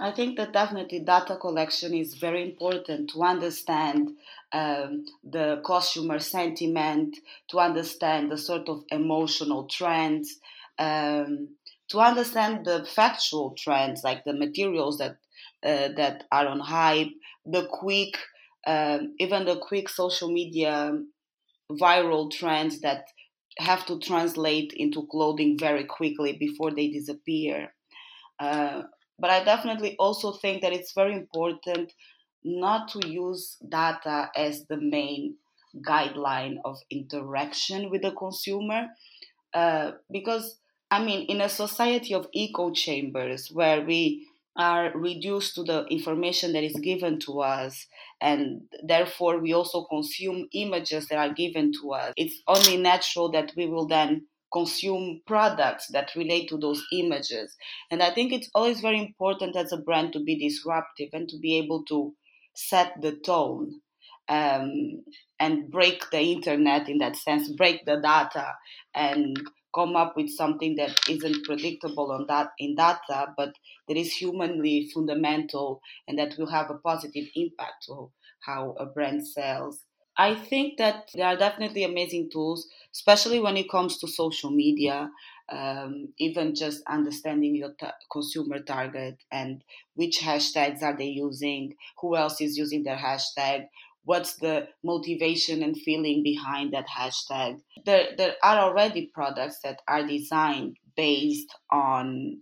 I 0.00 0.10
think 0.10 0.36
that 0.36 0.52
definitely 0.52 0.98
data 0.98 1.36
collection 1.36 1.94
is 1.94 2.14
very 2.14 2.42
important 2.42 3.10
to 3.10 3.22
understand 3.22 4.10
um, 4.52 5.04
the 5.22 5.62
consumer 5.64 6.18
sentiment, 6.18 7.16
to 7.50 7.60
understand 7.60 8.32
the 8.32 8.38
sort 8.38 8.68
of 8.68 8.82
emotional 8.90 9.68
trends, 9.68 10.40
um, 10.80 11.50
to 11.90 12.00
understand 12.00 12.64
the 12.64 12.84
factual 12.84 13.54
trends 13.56 14.02
like 14.02 14.24
the 14.24 14.32
materials 14.32 14.98
that 14.98 15.18
that 15.64 16.24
are 16.30 16.46
on 16.46 16.60
hype, 16.60 17.08
the 17.44 17.66
quick, 17.70 18.16
um, 18.66 19.14
even 19.18 19.44
the 19.44 19.56
quick 19.56 19.88
social 19.88 20.30
media 20.30 20.92
viral 21.72 22.30
trends 22.30 22.80
that 22.80 23.04
have 23.58 23.86
to 23.86 23.98
translate 23.98 24.72
into 24.76 25.06
clothing 25.10 25.56
very 25.58 25.84
quickly 25.84 26.36
before 26.38 26.70
they 26.70 26.88
disappear. 26.88 27.72
Uh, 28.38 28.82
but 29.18 29.30
I 29.30 29.44
definitely 29.44 29.96
also 29.98 30.32
think 30.32 30.62
that 30.62 30.72
it's 30.72 30.92
very 30.92 31.14
important 31.14 31.92
not 32.42 32.88
to 32.88 33.08
use 33.08 33.56
data 33.68 34.30
as 34.36 34.66
the 34.66 34.76
main 34.76 35.36
guideline 35.86 36.56
of 36.64 36.76
interaction 36.90 37.90
with 37.90 38.02
the 38.02 38.12
consumer. 38.12 38.88
Uh, 39.54 39.92
because, 40.10 40.58
I 40.90 41.02
mean, 41.02 41.26
in 41.26 41.40
a 41.40 41.48
society 41.48 42.12
of 42.12 42.28
echo 42.34 42.72
chambers 42.72 43.50
where 43.52 43.82
we 43.82 44.26
are 44.56 44.92
reduced 44.94 45.54
to 45.56 45.64
the 45.64 45.84
information 45.86 46.52
that 46.52 46.64
is 46.64 46.78
given 46.82 47.18
to 47.20 47.40
us. 47.40 47.86
And 48.20 48.62
therefore 48.86 49.38
we 49.38 49.52
also 49.52 49.84
consume 49.84 50.48
images 50.52 51.08
that 51.08 51.18
are 51.18 51.34
given 51.34 51.72
to 51.80 51.92
us. 51.92 52.12
It's 52.16 52.40
only 52.46 52.76
natural 52.76 53.30
that 53.32 53.52
we 53.56 53.66
will 53.66 53.86
then 53.86 54.26
consume 54.52 55.20
products 55.26 55.88
that 55.88 56.14
relate 56.14 56.48
to 56.48 56.56
those 56.56 56.84
images. 56.92 57.56
And 57.90 58.02
i 58.02 58.14
think 58.14 58.32
it's 58.32 58.50
always 58.54 58.80
very 58.80 59.00
important 59.00 59.56
as 59.56 59.72
a 59.72 59.78
brand 59.78 60.12
to 60.12 60.20
be 60.20 60.38
disruptive 60.38 61.08
and 61.12 61.28
to 61.28 61.38
be 61.38 61.58
able 61.58 61.84
to 61.86 62.14
set 62.54 62.92
the 63.02 63.16
tone 63.26 63.80
um, 64.28 65.02
and 65.38 65.70
break 65.70 66.10
the 66.10 66.20
internet 66.20 66.88
in 66.88 66.98
that 66.98 67.16
sense 67.16 67.50
break 67.52 67.84
the 67.84 68.00
data 68.00 68.54
and 68.94 69.36
come 69.74 69.96
up 69.96 70.16
with 70.16 70.30
something 70.30 70.76
that 70.76 70.98
isn't 71.08 71.44
predictable 71.44 72.12
on 72.12 72.26
that 72.28 72.50
in 72.58 72.74
data, 72.76 73.34
but 73.36 73.54
that 73.88 73.96
is 73.96 74.14
humanly 74.14 74.88
fundamental 74.92 75.80
and 76.06 76.18
that 76.18 76.36
will 76.38 76.50
have 76.50 76.70
a 76.70 76.78
positive 76.78 77.26
impact 77.34 77.84
to 77.86 78.10
how 78.40 78.72
a 78.78 78.86
brand 78.86 79.26
sells. 79.26 79.84
I 80.16 80.36
think 80.36 80.78
that 80.78 81.08
there 81.14 81.26
are 81.26 81.36
definitely 81.36 81.82
amazing 81.82 82.30
tools, 82.30 82.68
especially 82.92 83.40
when 83.40 83.56
it 83.56 83.68
comes 83.68 83.98
to 83.98 84.06
social 84.08 84.50
media. 84.50 85.10
Um, 85.50 86.14
even 86.16 86.54
just 86.54 86.82
understanding 86.86 87.54
your 87.54 87.74
ta- 87.74 87.92
consumer 88.10 88.60
target 88.60 89.18
and 89.30 89.62
which 89.94 90.20
hashtags 90.20 90.82
are 90.82 90.96
they 90.96 91.08
using, 91.08 91.74
who 92.00 92.16
else 92.16 92.40
is 92.40 92.56
using 92.56 92.82
their 92.82 92.96
hashtag, 92.96 93.66
what's 94.04 94.36
the 94.36 94.68
motivation 94.82 95.62
and 95.62 95.76
feeling 95.76 96.22
behind 96.22 96.72
that 96.72 96.86
hashtag. 96.88 97.60
There, 97.84 98.08
there 98.16 98.34
are 98.42 98.58
already 98.58 99.10
products 99.12 99.60
that 99.64 99.80
are 99.88 100.06
designed 100.06 100.76
based 100.96 101.48
on 101.70 102.40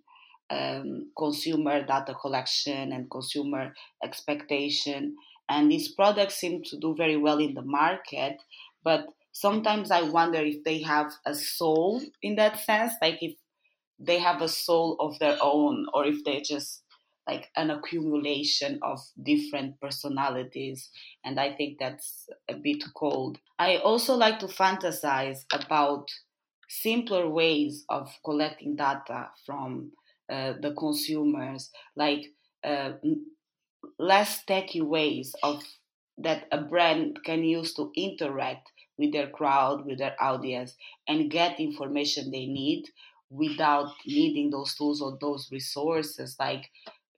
um, 0.51 1.11
consumer 1.16 1.85
data 1.85 2.14
collection 2.20 2.92
and 2.92 3.11
consumer 3.11 3.72
expectation. 4.05 5.16
And 5.48 5.70
these 5.70 5.92
products 5.92 6.37
seem 6.37 6.62
to 6.64 6.79
do 6.79 6.94
very 6.96 7.16
well 7.16 7.38
in 7.38 7.55
the 7.55 7.62
market, 7.62 8.37
but 8.85 9.07
sometimes 9.33 9.90
I 9.90 10.03
wonder 10.03 10.38
if 10.38 10.64
they 10.64 10.83
have 10.83 11.12
a 11.27 11.35
soul 11.35 12.03
in 12.22 12.37
that 12.37 12.61
sense, 12.61 12.92
like 13.01 13.18
if 13.22 13.35
they 13.98 14.18
have 14.18 14.42
a 14.42 14.48
soul 14.48 14.96
of 14.98 15.18
their 15.18 15.38
own, 15.40 15.87
or 15.94 16.07
if 16.07 16.25
they 16.25 16.40
just 16.40 16.82
like 17.26 17.50
an 17.56 17.70
accumulation 17.70 18.78
of 18.82 18.98
different 19.22 19.80
personalities 19.80 20.90
and 21.24 21.38
i 21.38 21.52
think 21.52 21.78
that's 21.78 22.28
a 22.48 22.54
bit 22.54 22.82
cold. 22.96 23.38
I 23.58 23.76
also 23.76 24.14
like 24.14 24.38
to 24.40 24.46
fantasize 24.46 25.44
about 25.52 26.08
simpler 26.68 27.28
ways 27.28 27.85
of 27.88 28.08
collecting 28.24 28.76
data 28.76 29.28
from 29.44 29.92
uh, 30.30 30.54
the 30.61 30.74
consumers 30.78 31.70
like 31.96 32.24
uh, 32.64 32.92
less 33.98 34.44
techy 34.44 34.80
ways 34.80 35.35
of 35.42 35.62
that 36.18 36.46
a 36.52 36.58
brand 36.58 37.18
can 37.24 37.42
use 37.44 37.74
to 37.74 37.90
interact 37.96 38.68
with 38.98 39.12
their 39.12 39.28
crowd 39.28 39.85
with 39.87 39.98
their 39.98 40.16
audience 40.20 40.76
and 41.08 41.30
get 41.30 41.58
information 41.58 42.30
they 42.30 42.46
need 42.46 42.85
without 43.30 43.92
needing 44.06 44.50
those 44.50 44.74
tools 44.74 45.00
or 45.00 45.16
those 45.20 45.48
resources 45.50 46.37
like 46.38 46.70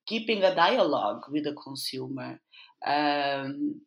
keeping 0.06 0.42
a 0.42 0.54
dialogue 0.54 1.22
with 1.30 1.44
the 1.44 1.54
consumer, 1.54 2.40
um, 2.86 3.80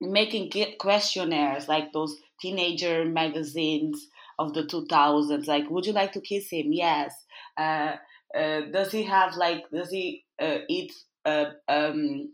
making 0.00 0.50
questionnaires 0.78 1.68
like 1.68 1.92
those 1.92 2.16
teenager 2.40 3.04
magazines 3.04 4.08
of 4.38 4.52
the 4.52 4.64
2000s 4.64 5.46
like 5.46 5.68
would 5.70 5.86
you 5.86 5.92
like 5.92 6.12
to 6.12 6.20
kiss 6.20 6.50
him? 6.50 6.72
Yes. 6.72 7.14
Uh, 7.56 7.96
uh, 8.36 8.62
does 8.72 8.92
he 8.92 9.02
have 9.04 9.34
like 9.36 9.64
does 9.72 9.90
he 9.90 10.24
uh, 10.40 10.58
eat 10.68 10.92
uh, 11.24 11.46
um, 11.68 12.32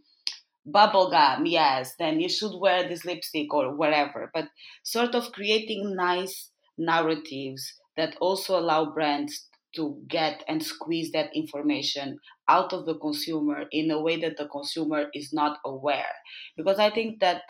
bubble 0.67 1.11
gum? 1.11 1.47
Yes. 1.47 1.95
Then 1.99 2.21
you 2.21 2.29
should 2.29 2.59
wear 2.59 2.89
this 2.89 3.05
lipstick 3.05 3.53
or 3.55 3.77
whatever. 3.77 4.31
But 4.35 4.49
sort 4.83 5.15
of 5.15 5.33
creating 5.33 5.95
nice 5.95 6.51
narratives 6.77 7.75
that 7.97 8.17
also 8.21 8.59
allow 8.59 8.93
brands 8.93 9.49
to 9.75 10.03
get 10.09 10.43
and 10.49 10.63
squeeze 10.63 11.13
that 11.13 11.35
information 11.35 12.19
out 12.49 12.73
of 12.73 12.87
the 12.87 12.97
consumer 12.99 13.65
in 13.73 13.91
a 13.91 14.01
way 14.01 14.21
that 14.21 14.37
the 14.37 14.47
consumer 14.49 15.07
is 15.15 15.33
not 15.33 15.59
aware. 15.65 16.15
Because 16.57 16.79
I 16.79 16.91
think 16.91 17.21
that 17.21 17.43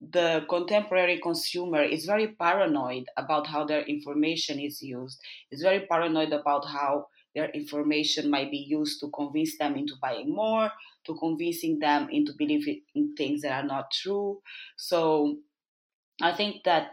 the 0.00 0.44
contemporary 0.48 1.20
consumer 1.22 1.82
is 1.82 2.04
very 2.04 2.28
paranoid 2.28 3.04
about 3.16 3.46
how 3.46 3.64
their 3.64 3.82
information 3.82 4.58
is 4.60 4.82
used, 4.82 5.18
is 5.50 5.62
very 5.62 5.86
paranoid 5.86 6.32
about 6.32 6.66
how 6.66 7.06
their 7.34 7.50
information 7.50 8.30
might 8.30 8.50
be 8.50 8.58
used 8.58 9.00
to 9.00 9.10
convince 9.10 9.58
them 9.58 9.76
into 9.76 9.94
buying 10.00 10.32
more, 10.32 10.70
to 11.06 11.16
convincing 11.16 11.78
them 11.78 12.08
into 12.10 12.32
believing 12.38 12.82
things 13.16 13.42
that 13.42 13.64
are 13.64 13.66
not 13.66 13.90
true. 13.90 14.40
So 14.76 15.38
I 16.22 16.32
think 16.32 16.64
that 16.64 16.90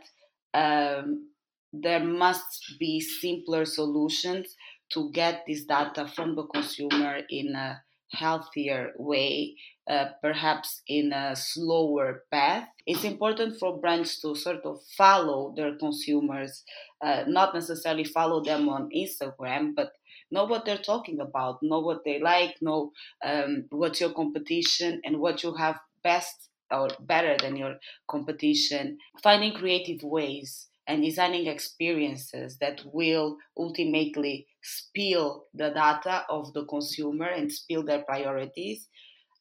um, 0.53 1.30
there 1.73 2.03
must 2.03 2.75
be 2.79 2.99
simpler 2.99 3.65
solutions 3.65 4.55
to 4.91 5.11
get 5.11 5.43
this 5.47 5.65
data 5.65 6.07
from 6.07 6.35
the 6.35 6.43
consumer 6.47 7.21
in 7.29 7.55
a 7.55 7.81
healthier 8.13 8.91
way, 8.97 9.55
uh, 9.89 10.07
perhaps 10.21 10.81
in 10.87 11.13
a 11.13 11.35
slower 11.35 12.23
path. 12.29 12.67
It's 12.85 13.05
important 13.05 13.57
for 13.57 13.79
brands 13.79 14.19
to 14.19 14.35
sort 14.35 14.65
of 14.65 14.81
follow 14.97 15.53
their 15.55 15.77
consumers, 15.77 16.63
uh, 17.01 17.23
not 17.27 17.53
necessarily 17.53 18.03
follow 18.03 18.43
them 18.43 18.67
on 18.67 18.89
Instagram, 18.95 19.73
but 19.75 19.93
know 20.29 20.45
what 20.45 20.65
they're 20.65 20.77
talking 20.77 21.19
about, 21.21 21.59
know 21.61 21.79
what 21.79 22.03
they 22.03 22.19
like, 22.19 22.55
know 22.61 22.91
um, 23.23 23.65
what's 23.69 24.01
your 24.01 24.13
competition 24.13 25.01
and 25.05 25.19
what 25.19 25.43
you 25.43 25.53
have 25.55 25.79
best 26.03 26.49
or 26.69 26.89
better 26.99 27.37
than 27.41 27.55
your 27.55 27.75
competition. 28.09 28.97
Finding 29.23 29.53
creative 29.53 30.03
ways 30.03 30.67
and 30.87 31.03
designing 31.03 31.47
experiences 31.47 32.57
that 32.59 32.81
will 32.85 33.37
ultimately 33.57 34.47
spill 34.63 35.45
the 35.53 35.69
data 35.69 36.25
of 36.29 36.53
the 36.53 36.65
consumer 36.65 37.27
and 37.27 37.51
spill 37.51 37.83
their 37.83 38.03
priorities 38.03 38.87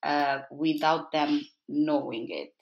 uh, 0.03 0.41
without 0.51 1.13
them 1.13 1.41
knowing 1.69 2.29
it. 2.31 2.53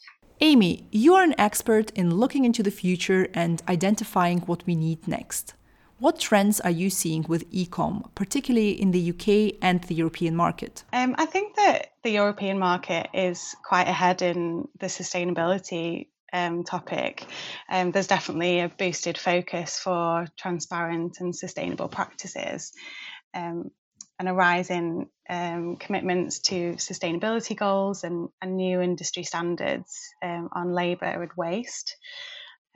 Amy, 0.40 0.86
you 0.92 1.14
are 1.14 1.24
an 1.24 1.34
expert 1.38 1.90
in 1.92 2.14
looking 2.14 2.44
into 2.44 2.62
the 2.62 2.70
future 2.70 3.26
and 3.34 3.62
identifying 3.68 4.38
what 4.40 4.64
we 4.66 4.76
need 4.76 5.08
next. 5.08 5.54
What 5.98 6.20
trends 6.20 6.60
are 6.60 6.70
you 6.70 6.90
seeing 6.90 7.24
with 7.26 7.50
ecom, 7.50 8.08
particularly 8.14 8.80
in 8.80 8.92
the 8.92 9.10
UK 9.10 9.58
and 9.60 9.82
the 9.82 9.96
European 9.96 10.36
market? 10.36 10.84
Um, 10.92 11.16
I 11.18 11.26
think 11.26 11.56
that 11.56 11.88
the 12.04 12.10
European 12.10 12.56
market 12.60 13.08
is 13.12 13.56
quite 13.64 13.88
ahead 13.88 14.22
in 14.22 14.68
the 14.78 14.86
sustainability 14.86 16.06
um, 16.32 16.64
topic. 16.64 17.24
Um, 17.68 17.90
there's 17.90 18.06
definitely 18.06 18.60
a 18.60 18.68
boosted 18.68 19.18
focus 19.18 19.78
for 19.78 20.26
transparent 20.36 21.18
and 21.20 21.34
sustainable 21.34 21.88
practices. 21.88 22.72
Um, 23.34 23.70
and 24.18 24.28
a 24.28 24.34
rise 24.34 24.70
in 24.70 25.06
um, 25.30 25.76
commitments 25.76 26.40
to 26.40 26.72
sustainability 26.72 27.56
goals 27.56 28.02
and, 28.02 28.28
and 28.42 28.56
new 28.56 28.80
industry 28.80 29.22
standards 29.22 29.96
um, 30.22 30.48
on 30.52 30.72
labour 30.72 31.22
and 31.22 31.30
waste. 31.36 31.96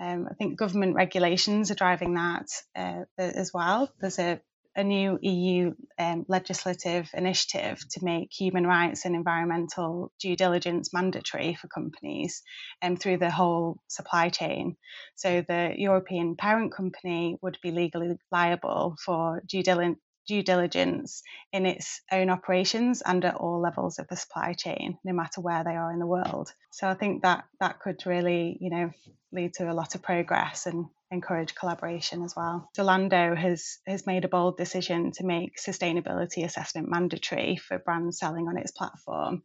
Um, 0.01 0.29
I 0.31 0.35
think 0.35 0.59
government 0.59 0.95
regulations 0.95 1.71
are 1.71 1.77
driving 1.77 2.15
that 2.15 2.47
uh, 2.77 3.03
as 3.19 3.53
well. 3.53 3.91
There's 4.01 4.19
a, 4.19 4.41
a 4.75 4.83
new 4.85 5.19
EU 5.21 5.73
um, 5.99 6.25
legislative 6.29 7.11
initiative 7.15 7.79
to 7.91 8.05
make 8.05 8.31
human 8.33 8.67
rights 8.67 9.05
and 9.05 9.15
environmental 9.15 10.13
due 10.19 10.37
diligence 10.37 10.93
mandatory 10.93 11.55
for 11.55 11.69
companies 11.69 12.43
um, 12.81 12.97
through 12.97 13.19
the 13.19 13.31
whole 13.31 13.79
supply 13.89 14.29
chain. 14.29 14.77
So 15.15 15.43
the 15.47 15.75
European 15.77 16.37
parent 16.37 16.73
company 16.73 17.37
would 17.43 17.59
be 17.63 17.71
legally 17.71 18.17
liable 18.31 18.97
for 19.05 19.43
due 19.47 19.63
diligence 19.63 19.99
due 20.27 20.43
diligence 20.43 21.23
in 21.53 21.67
its 21.67 22.01
own 22.11 22.31
operations 22.31 23.03
and 23.03 23.25
at 23.25 23.37
all 23.37 23.61
levels 23.61 23.99
of 23.99 24.09
the 24.09 24.17
supply 24.17 24.53
chain, 24.53 24.99
no 25.05 25.13
matter 25.13 25.41
where 25.41 25.65
they 25.65 25.77
are 25.77 25.93
in 25.93 25.99
the 25.99 26.07
world. 26.07 26.53
So 26.71 26.89
I 26.89 26.95
think 26.95 27.23
that 27.23 27.45
that 27.61 27.81
could 27.81 28.03
really, 28.07 28.57
you 28.61 28.71
know, 28.71 28.91
lead 29.33 29.55
to 29.55 29.71
a 29.71 29.75
lot 29.75 29.95
of 29.95 30.03
progress 30.03 30.67
and 30.67 30.87
encourage 31.11 31.55
collaboration 31.55 32.23
as 32.23 32.35
well. 32.35 32.71
Zalando 32.77 33.37
has 33.37 33.79
has 33.87 34.07
made 34.07 34.25
a 34.25 34.29
bold 34.29 34.57
decision 34.57 35.13
to 35.13 35.25
make 35.25 35.59
sustainability 35.59 36.45
assessment 36.45 36.89
mandatory 36.89 37.57
for 37.57 37.79
brands 37.79 38.19
selling 38.19 38.49
on 38.49 38.57
its 38.57 38.73
platform. 38.73 39.43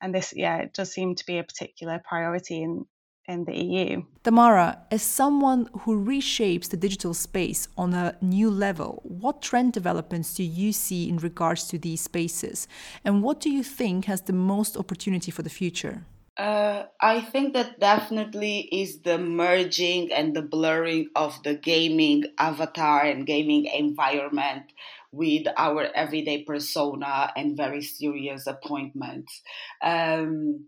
And 0.00 0.14
this, 0.14 0.32
yeah, 0.34 0.58
it 0.58 0.74
does 0.74 0.92
seem 0.92 1.16
to 1.16 1.26
be 1.26 1.38
a 1.38 1.44
particular 1.44 2.00
priority 2.08 2.62
in 2.62 2.86
in 3.28 3.44
the 3.44 3.56
EU. 3.56 4.02
Tamara, 4.24 4.78
as 4.90 5.02
someone 5.02 5.68
who 5.80 6.04
reshapes 6.04 6.68
the 6.70 6.76
digital 6.76 7.14
space 7.14 7.68
on 7.76 7.94
a 7.94 8.16
new 8.20 8.50
level, 8.50 9.02
what 9.04 9.42
trend 9.42 9.72
developments 9.72 10.34
do 10.34 10.42
you 10.42 10.72
see 10.72 11.08
in 11.08 11.18
regards 11.18 11.68
to 11.68 11.78
these 11.78 12.00
spaces? 12.00 12.66
And 13.04 13.22
what 13.22 13.40
do 13.40 13.50
you 13.50 13.62
think 13.62 14.06
has 14.06 14.22
the 14.22 14.32
most 14.32 14.76
opportunity 14.76 15.30
for 15.30 15.42
the 15.42 15.50
future? 15.50 16.04
Uh, 16.38 16.84
I 17.00 17.20
think 17.20 17.54
that 17.54 17.80
definitely 17.80 18.68
is 18.70 19.00
the 19.00 19.18
merging 19.18 20.12
and 20.12 20.34
the 20.36 20.42
blurring 20.42 21.08
of 21.16 21.42
the 21.42 21.54
gaming 21.54 22.24
avatar 22.38 23.02
and 23.02 23.26
gaming 23.26 23.66
environment 23.66 24.72
with 25.10 25.46
our 25.56 25.84
everyday 25.94 26.44
persona 26.44 27.32
and 27.34 27.56
very 27.56 27.82
serious 27.82 28.46
appointments. 28.46 29.42
Um, 29.82 30.66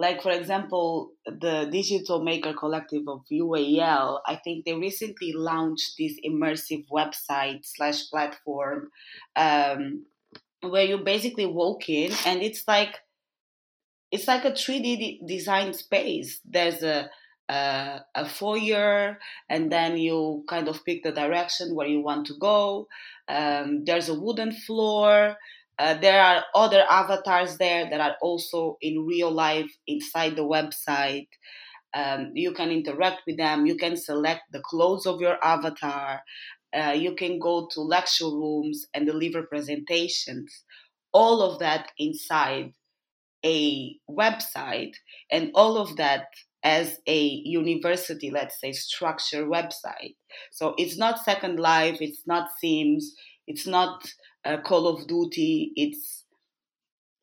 like 0.00 0.22
for 0.22 0.32
example 0.32 1.12
the 1.26 1.68
digital 1.70 2.24
maker 2.24 2.54
collective 2.54 3.02
of 3.06 3.20
ual 3.30 4.20
i 4.26 4.34
think 4.36 4.64
they 4.64 4.74
recently 4.74 5.32
launched 5.32 5.92
this 5.98 6.14
immersive 6.26 6.84
website 6.90 7.60
slash 7.62 8.08
platform 8.10 8.88
um, 9.36 10.04
where 10.62 10.84
you 10.84 10.98
basically 10.98 11.46
walk 11.46 11.88
in 11.88 12.12
and 12.26 12.42
it's 12.42 12.64
like 12.66 12.96
it's 14.10 14.26
like 14.26 14.44
a 14.44 14.50
3d 14.50 15.26
design 15.26 15.72
space. 15.72 16.40
There's 16.44 16.82
a 16.82 17.10
a, 17.48 18.04
a 18.14 18.28
foyer 18.28 19.18
and 19.48 19.72
then 19.72 19.96
you 19.96 20.44
kind 20.48 20.68
of 20.68 20.84
pick 20.84 21.02
the 21.02 21.10
direction 21.10 21.74
where 21.74 21.88
you 21.88 22.00
want 22.00 22.26
to 22.26 22.34
go. 22.38 22.86
Um, 23.26 23.84
there's 23.84 24.08
a 24.08 24.14
wooden 24.14 24.52
floor 24.52 25.36
uh, 25.80 25.94
there 25.94 26.22
are 26.22 26.44
other 26.54 26.84
avatars 26.90 27.56
there 27.56 27.88
that 27.88 28.00
are 28.00 28.16
also 28.20 28.76
in 28.82 29.06
real 29.06 29.30
life 29.30 29.70
inside 29.86 30.36
the 30.36 30.44
website. 30.44 31.28
Um, 31.94 32.32
you 32.34 32.52
can 32.52 32.70
interact 32.70 33.22
with 33.26 33.38
them. 33.38 33.64
You 33.64 33.76
can 33.76 33.96
select 33.96 34.42
the 34.52 34.60
clothes 34.60 35.06
of 35.06 35.20
your 35.20 35.42
avatar. 35.42 36.20
Uh, 36.76 36.92
you 36.92 37.14
can 37.14 37.38
go 37.38 37.66
to 37.72 37.80
lecture 37.80 38.26
rooms 38.26 38.86
and 38.92 39.06
deliver 39.06 39.42
presentations. 39.44 40.64
All 41.12 41.42
of 41.42 41.58
that 41.60 41.90
inside 41.98 42.74
a 43.44 43.96
website, 44.08 44.92
and 45.32 45.50
all 45.54 45.78
of 45.78 45.96
that 45.96 46.26
as 46.62 46.98
a 47.06 47.20
university, 47.44 48.30
let's 48.30 48.60
say, 48.60 48.72
structure 48.72 49.46
website. 49.46 50.14
So 50.52 50.74
it's 50.76 50.98
not 50.98 51.24
Second 51.24 51.58
Life, 51.58 51.98
it's 52.00 52.22
not 52.26 52.50
Sims, 52.60 53.14
it's 53.46 53.66
not 53.66 54.04
uh, 54.44 54.58
Call 54.58 54.86
of 54.86 55.06
Duty, 55.06 55.72
it's 55.76 56.24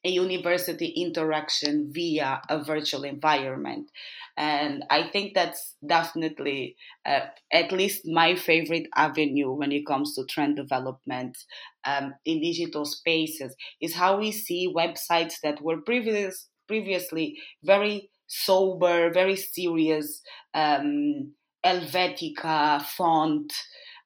a 0.05 0.09
university 0.09 0.87
interaction 0.87 1.89
via 1.91 2.41
a 2.49 2.63
virtual 2.63 3.03
environment. 3.03 3.89
And 4.37 4.83
I 4.89 5.09
think 5.11 5.33
that's 5.33 5.75
definitely 5.85 6.75
uh, 7.05 7.21
at 7.51 7.71
least 7.71 8.03
my 8.05 8.35
favorite 8.35 8.87
avenue 8.95 9.51
when 9.51 9.71
it 9.71 9.87
comes 9.87 10.13
to 10.15 10.25
trend 10.25 10.55
development 10.55 11.37
um, 11.85 12.13
in 12.23 12.41
digital 12.41 12.85
spaces 12.85 13.55
is 13.81 13.95
how 13.95 14.19
we 14.19 14.31
see 14.31 14.71
websites 14.73 15.35
that 15.43 15.61
were 15.61 15.81
previous, 15.81 16.47
previously 16.67 17.37
very 17.63 18.09
sober, 18.27 19.11
very 19.11 19.35
serious, 19.35 20.21
um, 20.53 21.33
Helvetica 21.65 22.81
font 22.81 23.51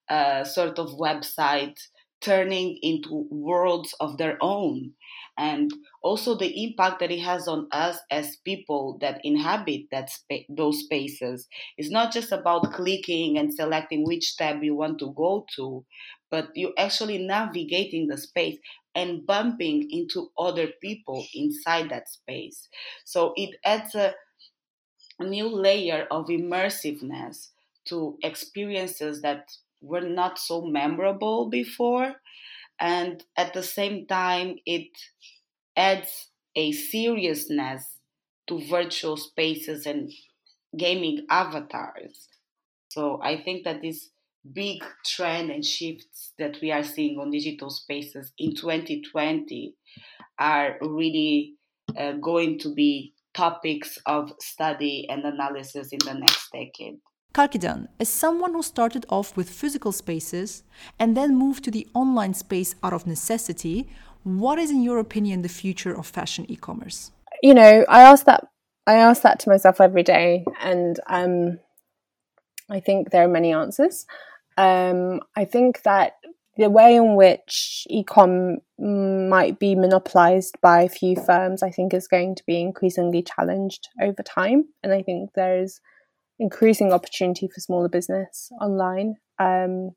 uh, 0.09 0.43
sort 0.43 0.79
of 0.79 0.97
website 0.97 1.77
turning 2.21 2.77
into 2.81 3.27
worlds 3.29 3.93
of 3.99 4.17
their 4.17 4.37
own. 4.41 4.91
And 5.37 5.71
also 6.03 6.35
the 6.35 6.63
impact 6.63 6.99
that 6.99 7.11
it 7.11 7.21
has 7.21 7.47
on 7.47 7.67
us 7.71 7.97
as 8.11 8.37
people 8.45 8.97
that 9.01 9.21
inhabit 9.23 9.83
that 9.91 10.09
those 10.49 10.81
spaces. 10.81 11.47
Is 11.77 11.89
not 11.89 12.13
just 12.13 12.31
about 12.31 12.73
clicking 12.73 13.37
and 13.37 13.53
selecting 13.53 14.05
which 14.05 14.37
tab 14.37 14.63
you 14.63 14.75
want 14.75 14.99
to 14.99 15.13
go 15.17 15.45
to 15.55 15.85
but 16.31 16.47
you're 16.55 16.73
actually 16.77 17.17
navigating 17.19 18.07
the 18.07 18.17
space 18.17 18.57
and 18.95 19.25
bumping 19.27 19.87
into 19.91 20.31
other 20.39 20.69
people 20.81 21.25
inside 21.35 21.89
that 21.89 22.09
space. 22.09 22.69
So 23.05 23.33
it 23.35 23.55
adds 23.63 23.93
a 23.93 24.15
new 25.19 25.47
layer 25.47 26.07
of 26.09 26.27
immersiveness 26.27 27.49
to 27.85 28.17
experiences 28.23 29.21
that 29.21 29.45
were 29.81 30.01
not 30.01 30.39
so 30.39 30.61
memorable 30.61 31.49
before. 31.49 32.13
And 32.79 33.23
at 33.37 33.53
the 33.53 33.63
same 33.63 34.07
time, 34.07 34.55
it 34.65 34.89
adds 35.75 36.29
a 36.55 36.71
seriousness 36.71 37.99
to 38.47 38.59
virtual 38.67 39.17
spaces 39.17 39.85
and 39.85 40.11
gaming 40.77 41.25
avatars. 41.29 42.27
So 42.89 43.19
I 43.23 43.41
think 43.41 43.63
that 43.63 43.81
this 43.81 44.09
big 44.53 44.83
trend 45.05 45.51
and 45.51 45.63
shifts 45.63 46.33
that 46.39 46.57
we 46.61 46.71
are 46.71 46.83
seeing 46.83 47.19
on 47.19 47.31
digital 47.31 47.69
spaces 47.69 48.33
in 48.37 48.55
2020 48.55 49.75
are 50.39 50.77
really 50.81 51.53
uh, 51.97 52.13
going 52.13 52.57
to 52.59 52.73
be 52.73 53.13
topics 53.33 53.97
of 54.05 54.33
study 54.41 55.07
and 55.09 55.23
analysis 55.23 55.89
in 55.91 55.99
the 56.05 56.13
next 56.13 56.49
decade. 56.51 56.99
Kalkidan, 57.33 57.87
as 57.99 58.09
someone 58.09 58.53
who 58.53 58.61
started 58.61 59.05
off 59.09 59.37
with 59.37 59.49
physical 59.49 59.93
spaces 59.93 60.63
and 60.99 61.15
then 61.15 61.35
moved 61.35 61.63
to 61.63 61.71
the 61.71 61.87
online 61.93 62.33
space 62.33 62.75
out 62.83 62.91
of 62.91 63.07
necessity, 63.07 63.87
what 64.23 64.59
is, 64.59 64.69
in 64.69 64.83
your 64.83 64.99
opinion, 64.99 65.41
the 65.41 65.49
future 65.49 65.97
of 65.97 66.05
fashion 66.05 66.45
e-commerce? 66.49 67.11
You 67.41 67.53
know, 67.53 67.85
I 67.87 68.01
ask 68.01 68.25
that 68.25 68.47
I 68.85 68.95
ask 68.95 69.21
that 69.21 69.39
to 69.41 69.49
myself 69.49 69.79
every 69.79 70.03
day, 70.03 70.43
and 70.59 70.99
um, 71.07 71.59
I 72.69 72.79
think 72.79 73.11
there 73.11 73.23
are 73.23 73.29
many 73.29 73.53
answers. 73.53 74.05
Um, 74.57 75.21
I 75.35 75.45
think 75.45 75.83
that 75.83 76.17
the 76.57 76.69
way 76.69 76.95
in 76.95 77.15
which 77.15 77.87
ecom 77.89 78.57
might 78.77 79.57
be 79.59 79.75
monopolized 79.75 80.55
by 80.61 80.81
a 80.81 80.89
few 80.89 81.15
firms, 81.15 81.63
I 81.63 81.69
think, 81.69 81.93
is 81.93 82.07
going 82.07 82.35
to 82.35 82.43
be 82.45 82.59
increasingly 82.59 83.23
challenged 83.23 83.87
over 84.01 84.21
time, 84.23 84.65
and 84.83 84.91
I 84.91 85.01
think 85.01 85.31
there's 85.33 85.79
increasing 86.41 86.91
opportunity 86.91 87.47
for 87.47 87.61
smaller 87.61 87.87
business 87.87 88.51
online. 88.59 89.15
Um, 89.39 89.91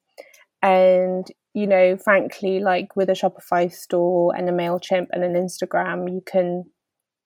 and 0.62 1.26
you 1.54 1.66
know, 1.66 1.96
frankly, 1.96 2.60
like 2.60 2.96
with 2.96 3.08
a 3.08 3.12
Shopify 3.12 3.72
store 3.72 4.34
and 4.36 4.48
a 4.48 4.52
Mailchimp 4.52 5.06
and 5.12 5.22
an 5.22 5.34
Instagram, 5.34 6.12
you 6.12 6.20
can, 6.26 6.64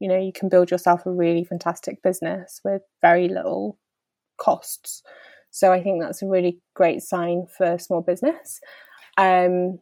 you 0.00 0.08
know, 0.08 0.18
you 0.18 0.32
can 0.32 0.50
build 0.50 0.70
yourself 0.70 1.06
a 1.06 1.10
really 1.10 1.44
fantastic 1.44 2.02
business 2.02 2.60
with 2.62 2.82
very 3.00 3.26
little 3.28 3.78
costs. 4.36 5.02
So 5.50 5.72
I 5.72 5.82
think 5.82 6.02
that's 6.02 6.22
a 6.22 6.28
really 6.28 6.60
great 6.74 7.00
sign 7.02 7.46
for 7.56 7.78
small 7.78 8.02
business. 8.02 8.60
Um, 9.16 9.78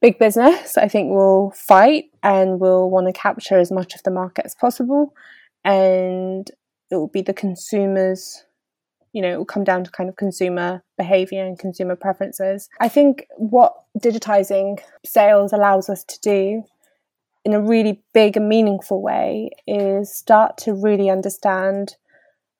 big 0.00 0.18
business, 0.18 0.78
I 0.78 0.88
think, 0.88 1.10
will 1.10 1.52
fight 1.54 2.04
and 2.22 2.58
will 2.58 2.90
want 2.90 3.06
to 3.06 3.12
capture 3.12 3.58
as 3.58 3.70
much 3.70 3.94
of 3.94 4.02
the 4.02 4.10
market 4.10 4.46
as 4.46 4.54
possible. 4.54 5.12
And 5.62 6.50
it 6.90 6.96
will 6.96 7.08
be 7.08 7.22
the 7.22 7.34
consumers 7.34 8.44
you 9.16 9.22
know, 9.22 9.32
it 9.32 9.38
will 9.38 9.46
come 9.46 9.64
down 9.64 9.82
to 9.82 9.90
kind 9.90 10.10
of 10.10 10.16
consumer 10.16 10.84
behavior 10.98 11.42
and 11.42 11.58
consumer 11.58 11.96
preferences. 11.96 12.68
I 12.80 12.88
think 12.90 13.26
what 13.36 13.74
digitizing 13.98 14.78
sales 15.06 15.54
allows 15.54 15.88
us 15.88 16.04
to 16.04 16.20
do 16.20 16.64
in 17.46 17.54
a 17.54 17.62
really 17.62 18.02
big 18.12 18.36
and 18.36 18.46
meaningful 18.46 19.00
way 19.00 19.48
is 19.66 20.14
start 20.14 20.58
to 20.58 20.74
really 20.74 21.08
understand 21.08 21.96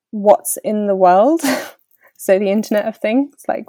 what's 0.09 0.57
in 0.63 0.87
the 0.87 0.95
world. 0.95 1.41
so 2.17 2.39
the 2.39 2.49
Internet 2.49 2.87
of 2.87 2.97
Things, 2.97 3.35
like 3.47 3.67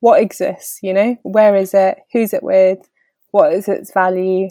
what 0.00 0.22
exists, 0.22 0.78
you 0.82 0.94
know, 0.94 1.18
where 1.24 1.54
is 1.54 1.74
it, 1.74 1.98
who's 2.14 2.32
it 2.32 2.42
with, 2.42 2.88
what 3.32 3.52
is 3.52 3.68
its 3.68 3.92
value, 3.92 4.48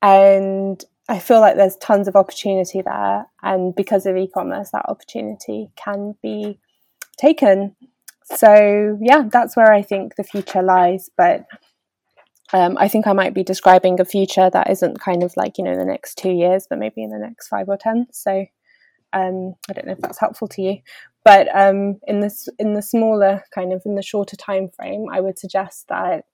and 0.00 0.82
I 1.08 1.18
feel 1.18 1.40
like 1.40 1.56
there's 1.56 1.76
tons 1.76 2.08
of 2.08 2.16
opportunity 2.16 2.80
there, 2.80 3.26
and 3.42 3.74
because 3.74 4.06
of 4.06 4.16
e-commerce, 4.16 4.70
that 4.70 4.88
opportunity 4.88 5.70
can 5.76 6.14
be 6.22 6.58
taken. 7.18 7.76
So 8.24 8.98
yeah, 9.02 9.24
that's 9.30 9.56
where 9.56 9.70
I 9.70 9.82
think 9.82 10.16
the 10.16 10.24
future 10.24 10.62
lies. 10.62 11.10
But 11.16 11.44
um, 12.52 12.78
I 12.78 12.88
think 12.88 13.06
I 13.06 13.12
might 13.12 13.34
be 13.34 13.42
describing 13.42 14.00
a 14.00 14.04
future 14.04 14.48
that 14.48 14.70
isn't 14.70 15.00
kind 15.00 15.22
of 15.22 15.36
like 15.36 15.58
you 15.58 15.64
know 15.64 15.76
the 15.76 15.84
next 15.84 16.16
two 16.16 16.32
years, 16.32 16.66
but 16.68 16.78
maybe 16.78 17.02
in 17.02 17.10
the 17.10 17.18
next 17.18 17.48
five 17.48 17.68
or 17.68 17.76
ten. 17.76 18.06
So 18.10 18.46
um, 19.12 19.54
I 19.68 19.72
don't 19.74 19.86
know 19.86 19.92
if 19.92 20.00
that's 20.00 20.20
helpful 20.20 20.48
to 20.48 20.62
you, 20.62 20.78
but 21.24 21.48
um, 21.54 22.00
in 22.06 22.20
this 22.20 22.48
in 22.58 22.74
the 22.74 22.82
smaller 22.82 23.42
kind 23.54 23.72
of 23.72 23.82
in 23.84 23.94
the 23.94 24.02
shorter 24.02 24.36
time 24.36 24.68
frame, 24.68 25.06
I 25.12 25.20
would 25.20 25.38
suggest 25.38 25.88
that 25.88 26.24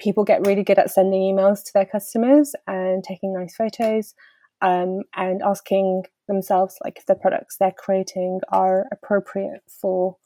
people 0.00 0.24
get 0.24 0.46
really 0.46 0.64
good 0.64 0.78
at 0.78 0.90
sending 0.90 1.20
emails 1.22 1.64
to 1.64 1.70
their 1.74 1.86
customers 1.86 2.52
and 2.66 3.04
taking 3.04 3.32
nice 3.32 3.54
photos 3.54 4.14
um, 4.62 5.02
and 5.14 5.42
asking 5.42 6.04
themselves 6.28 6.76
like 6.82 6.96
if 6.98 7.06
the 7.06 7.14
products 7.14 7.56
they're 7.58 7.74
creating 7.76 8.40
are 8.48 8.86
appropriate 8.92 9.62
for 9.68 10.16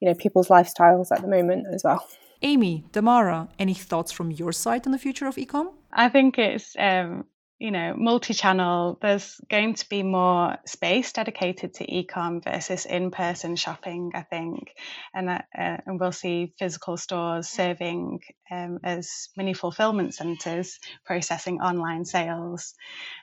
you 0.00 0.08
know 0.08 0.14
people's 0.14 0.48
lifestyles 0.48 1.08
at 1.10 1.20
the 1.20 1.28
moment 1.28 1.66
as 1.72 1.82
well. 1.84 2.06
Amy 2.42 2.84
Tamara 2.92 3.48
any 3.58 3.74
thoughts 3.74 4.12
from 4.12 4.30
your 4.30 4.52
side 4.52 4.86
on 4.86 4.92
the 4.92 4.98
future 4.98 5.26
of 5.26 5.36
ecom? 5.36 5.72
I 5.92 6.08
think 6.08 6.38
it's 6.38 6.76
um, 6.78 7.24
you 7.58 7.72
know, 7.72 7.94
multi-channel, 7.96 8.98
there's 9.02 9.40
going 9.50 9.74
to 9.74 9.88
be 9.88 10.04
more 10.04 10.56
space 10.64 11.12
dedicated 11.12 11.74
to 11.74 11.92
e-com 11.92 12.40
versus 12.40 12.86
in-person 12.86 13.56
shopping, 13.56 14.12
I 14.14 14.22
think, 14.22 14.74
and 15.12 15.28
uh, 15.28 15.40
and 15.52 15.98
we'll 15.98 16.12
see 16.12 16.52
physical 16.58 16.96
stores 16.96 17.48
serving 17.48 18.20
um, 18.50 18.78
as 18.84 19.28
mini 19.36 19.54
fulfillment 19.54 20.14
centres, 20.14 20.78
processing 21.04 21.60
online 21.60 22.04
sales, 22.04 22.74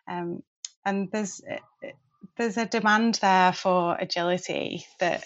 um, 0.07 0.43
and 0.83 1.09
there's 1.11 1.41
there's 2.37 2.57
a 2.57 2.65
demand 2.65 3.15
there 3.15 3.53
for 3.53 3.95
agility 3.97 4.85
that 4.99 5.23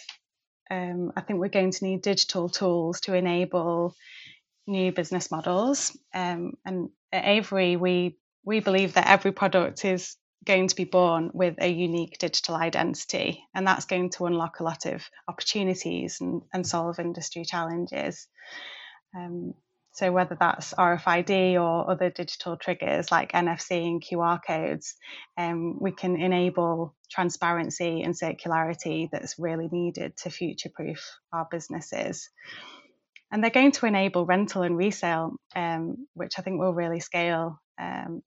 um, 0.69 1.13
I 1.15 1.21
think 1.21 1.39
we're 1.39 1.49
going 1.49 1.71
to 1.71 1.83
need 1.83 2.03
digital 2.03 2.47
tools 2.47 3.01
to 3.01 3.15
enable 3.15 3.95
new 4.67 4.91
business 4.91 5.31
models. 5.31 5.97
Um, 6.13 6.53
and 6.63 6.89
at 7.11 7.25
Avery, 7.25 7.75
we 7.75 8.17
we 8.43 8.59
believe 8.59 8.93
that 8.93 9.07
every 9.09 9.31
product 9.31 9.85
is 9.85 10.15
going 10.45 10.67
to 10.67 10.75
be 10.75 10.85
born 10.85 11.31
with 11.33 11.55
a 11.59 11.67
unique 11.67 12.17
digital 12.17 12.55
identity, 12.55 13.43
and 13.53 13.67
that's 13.67 13.85
going 13.85 14.09
to 14.09 14.25
unlock 14.25 14.59
a 14.59 14.63
lot 14.63 14.85
of 14.85 15.07
opportunities 15.27 16.21
and, 16.21 16.41
and 16.53 16.65
solve 16.65 16.99
industry 16.99 17.45
challenges. 17.45 18.27
Um, 19.15 19.53
so, 19.91 20.11
whether 20.11 20.37
that's 20.39 20.73
RFID 20.73 21.55
or 21.55 21.89
other 21.91 22.09
digital 22.09 22.55
triggers 22.55 23.11
like 23.11 23.33
NFC 23.33 23.85
and 23.85 24.01
QR 24.01 24.39
codes, 24.45 24.95
um, 25.37 25.77
we 25.81 25.91
can 25.91 26.15
enable 26.15 26.95
transparency 27.11 28.03
and 28.03 28.13
circularity 28.13 29.09
that's 29.11 29.37
really 29.39 29.67
needed 29.69 30.15
to 30.17 30.29
future 30.29 30.69
proof 30.73 31.05
our 31.33 31.47
businesses. 31.49 32.29
And 33.31 33.43
they're 33.43 33.51
going 33.51 33.73
to 33.73 33.85
enable 33.85 34.25
rental 34.25 34.61
and 34.61 34.77
resale, 34.77 35.33
um, 35.55 36.07
which 36.13 36.39
I 36.39 36.43
think 36.43 36.59
will 36.59 36.73
really 36.73 36.99
scale 36.99 37.59
um, 37.79 38.21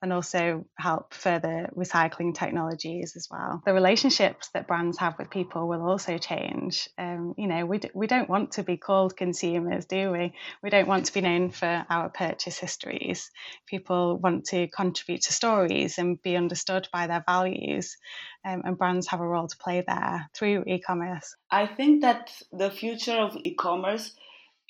and 0.00 0.12
also 0.12 0.64
help 0.76 1.12
further 1.12 1.70
recycling 1.76 2.34
technologies 2.34 3.16
as 3.16 3.28
well. 3.30 3.62
The 3.64 3.72
relationships 3.72 4.48
that 4.54 4.68
brands 4.68 4.98
have 4.98 5.18
with 5.18 5.30
people 5.30 5.66
will 5.66 5.82
also 5.82 6.18
change. 6.18 6.88
Um, 6.96 7.34
you 7.36 7.48
know, 7.48 7.66
we, 7.66 7.78
d- 7.78 7.90
we 7.94 8.06
don't 8.06 8.28
want 8.28 8.52
to 8.52 8.62
be 8.62 8.76
called 8.76 9.16
consumers, 9.16 9.86
do 9.86 10.12
we? 10.12 10.34
We 10.62 10.70
don't 10.70 10.86
want 10.86 11.06
to 11.06 11.12
be 11.12 11.20
known 11.20 11.50
for 11.50 11.84
our 11.90 12.10
purchase 12.10 12.58
histories. 12.58 13.30
People 13.66 14.18
want 14.18 14.44
to 14.46 14.68
contribute 14.68 15.22
to 15.22 15.32
stories 15.32 15.98
and 15.98 16.22
be 16.22 16.36
understood 16.36 16.88
by 16.92 17.08
their 17.08 17.24
values, 17.26 17.96
um, 18.44 18.62
and 18.64 18.78
brands 18.78 19.08
have 19.08 19.20
a 19.20 19.26
role 19.26 19.48
to 19.48 19.56
play 19.56 19.82
there 19.86 20.30
through 20.32 20.64
e 20.66 20.78
commerce. 20.78 21.34
I 21.50 21.66
think 21.66 22.02
that 22.02 22.30
the 22.52 22.70
future 22.70 23.16
of 23.18 23.36
e 23.44 23.54
commerce 23.54 24.14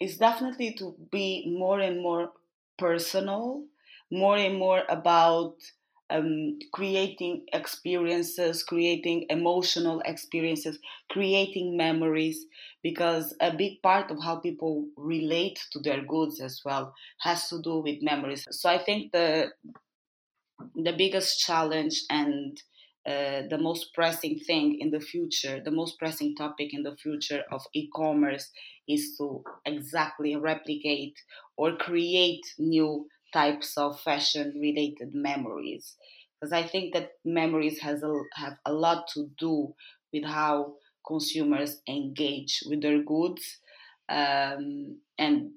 is 0.01 0.17
definitely 0.17 0.75
to 0.75 0.95
be 1.11 1.55
more 1.59 1.81
and 1.81 2.01
more 2.01 2.31
personal 2.79 3.64
more 4.11 4.37
and 4.37 4.59
more 4.59 4.83
about 4.88 5.55
um, 6.11 6.59
creating 6.73 7.44
experiences, 7.53 8.62
creating 8.62 9.27
emotional 9.29 10.01
experiences, 10.07 10.79
creating 11.11 11.77
memories, 11.77 12.47
because 12.83 13.35
a 13.40 13.55
big 13.55 13.83
part 13.83 14.11
of 14.11 14.23
how 14.23 14.37
people 14.37 14.87
relate 14.97 15.59
to 15.73 15.81
their 15.81 16.03
goods 16.03 16.40
as 16.40 16.62
well 16.64 16.94
has 17.21 17.49
to 17.51 17.61
do 17.61 17.81
with 17.81 18.03
memories. 18.03 18.47
So 18.51 18.71
I 18.71 18.79
think 18.79 19.12
the 19.12 19.51
the 20.75 20.92
biggest 20.92 21.40
challenge 21.40 22.03
and 22.11 22.61
uh, 23.07 23.42
the 23.49 23.59
most 23.59 23.94
pressing 23.94 24.38
thing 24.40 24.79
in 24.81 24.90
the 24.90 25.01
future, 25.01 25.61
the 25.64 25.71
most 25.71 25.99
pressing 25.99 26.35
topic 26.37 26.75
in 26.75 26.83
the 26.83 26.97
future 26.97 27.42
of 27.51 27.62
e-commerce 27.75 28.51
is 28.87 29.16
to 29.16 29.42
exactly 29.64 30.37
replicate 30.37 31.14
or 31.57 31.77
create 31.77 32.42
new 32.59 33.07
types 33.33 33.77
of 33.77 34.01
fashion 34.01 34.59
related 34.61 35.14
memories 35.14 35.97
because 36.41 36.53
I 36.53 36.62
think 36.62 36.95
that 36.95 37.12
memories 37.25 37.81
has 37.81 38.03
a, 38.03 38.14
have 38.35 38.55
a 38.64 38.73
lot 38.73 39.09
to 39.14 39.29
do 39.38 39.75
with 40.12 40.25
how 40.25 40.75
consumers 41.07 41.81
engage 41.88 42.62
with 42.67 42.83
their 42.83 43.03
goods 43.03 43.59
um, 44.09 44.99
and 45.19 45.51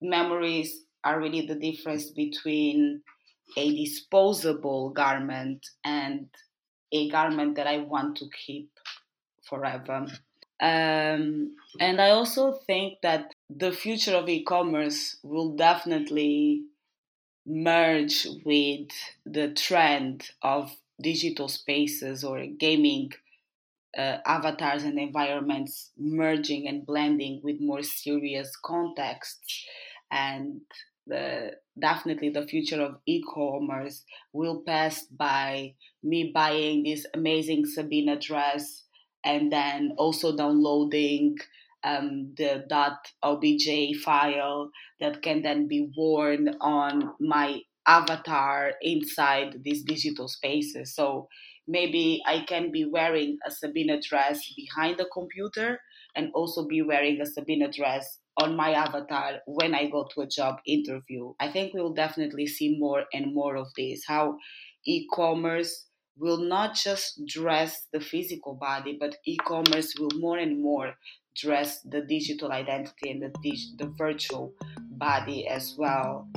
memories 0.00 0.84
are 1.04 1.20
really 1.20 1.46
the 1.46 1.54
difference 1.54 2.10
between 2.10 3.02
a 3.56 3.76
disposable 3.76 4.90
garment 4.90 5.64
and 5.84 6.28
a 6.92 7.08
garment 7.10 7.56
that 7.56 7.66
I 7.66 7.78
want 7.78 8.16
to 8.18 8.26
keep 8.46 8.70
forever. 9.48 10.06
Um, 10.58 11.54
and 11.80 12.00
I 12.00 12.10
also 12.10 12.52
think 12.66 12.98
that 13.02 13.34
the 13.50 13.72
future 13.72 14.16
of 14.16 14.28
e 14.28 14.42
commerce 14.42 15.16
will 15.22 15.54
definitely 15.54 16.62
merge 17.46 18.26
with 18.44 18.88
the 19.24 19.52
trend 19.54 20.28
of 20.42 20.74
digital 21.00 21.48
spaces 21.48 22.24
or 22.24 22.44
gaming 22.58 23.12
uh, 23.96 24.18
avatars 24.26 24.82
and 24.82 24.98
environments 24.98 25.90
merging 25.96 26.68
and 26.68 26.84
blending 26.84 27.40
with 27.42 27.60
more 27.60 27.82
serious 27.82 28.54
contexts. 28.56 29.64
And 30.10 30.60
the 31.06 31.52
definitely 31.78 32.30
the 32.30 32.46
future 32.46 32.82
of 32.82 32.96
e-commerce 33.06 34.02
will 34.32 34.62
pass 34.66 35.04
by 35.04 35.74
me 36.02 36.32
buying 36.34 36.82
this 36.82 37.06
amazing 37.14 37.64
Sabinna 37.64 38.20
dress 38.20 38.84
and 39.24 39.52
then 39.52 39.94
also 39.98 40.36
downloading 40.36 41.36
um, 41.84 42.34
the 42.36 42.64
.obj 43.22 43.96
file 44.02 44.70
that 45.00 45.22
can 45.22 45.42
then 45.42 45.68
be 45.68 45.90
worn 45.96 46.54
on 46.60 47.12
my 47.20 47.60
avatar 47.86 48.72
inside 48.82 49.56
these 49.62 49.84
digital 49.84 50.28
spaces. 50.28 50.94
So 50.94 51.28
maybe 51.68 52.22
I 52.26 52.44
can 52.48 52.72
be 52.72 52.84
wearing 52.84 53.38
a 53.46 53.50
Sabinna 53.50 54.02
dress 54.02 54.40
behind 54.56 54.98
the 54.98 55.06
computer 55.12 55.80
and 56.14 56.30
also 56.34 56.66
be 56.66 56.82
wearing 56.82 57.20
a 57.20 57.24
Sabinna 57.24 57.72
dress 57.74 58.18
on 58.38 58.56
my 58.56 58.72
avatar 58.72 59.40
when 59.46 59.74
I 59.74 59.88
go 59.88 60.06
to 60.14 60.22
a 60.22 60.26
job 60.26 60.56
interview. 60.66 61.32
I 61.40 61.50
think 61.50 61.72
we 61.72 61.80
will 61.80 61.94
definitely 61.94 62.46
see 62.46 62.76
more 62.78 63.04
and 63.12 63.34
more 63.34 63.56
of 63.56 63.68
this. 63.76 64.02
How 64.06 64.36
e 64.84 65.06
commerce 65.12 65.86
will 66.18 66.38
not 66.38 66.74
just 66.74 67.20
dress 67.26 67.86
the 67.92 68.00
physical 68.00 68.54
body, 68.54 68.96
but 68.98 69.16
e 69.26 69.36
commerce 69.36 69.94
will 69.98 70.18
more 70.18 70.38
and 70.38 70.62
more 70.62 70.94
dress 71.36 71.80
the 71.82 72.00
digital 72.00 72.52
identity 72.52 73.10
and 73.10 73.22
the, 73.22 73.32
dig- 73.42 73.78
the 73.78 73.86
virtual 73.86 74.52
body 74.90 75.46
as 75.46 75.74
well. 75.76 76.28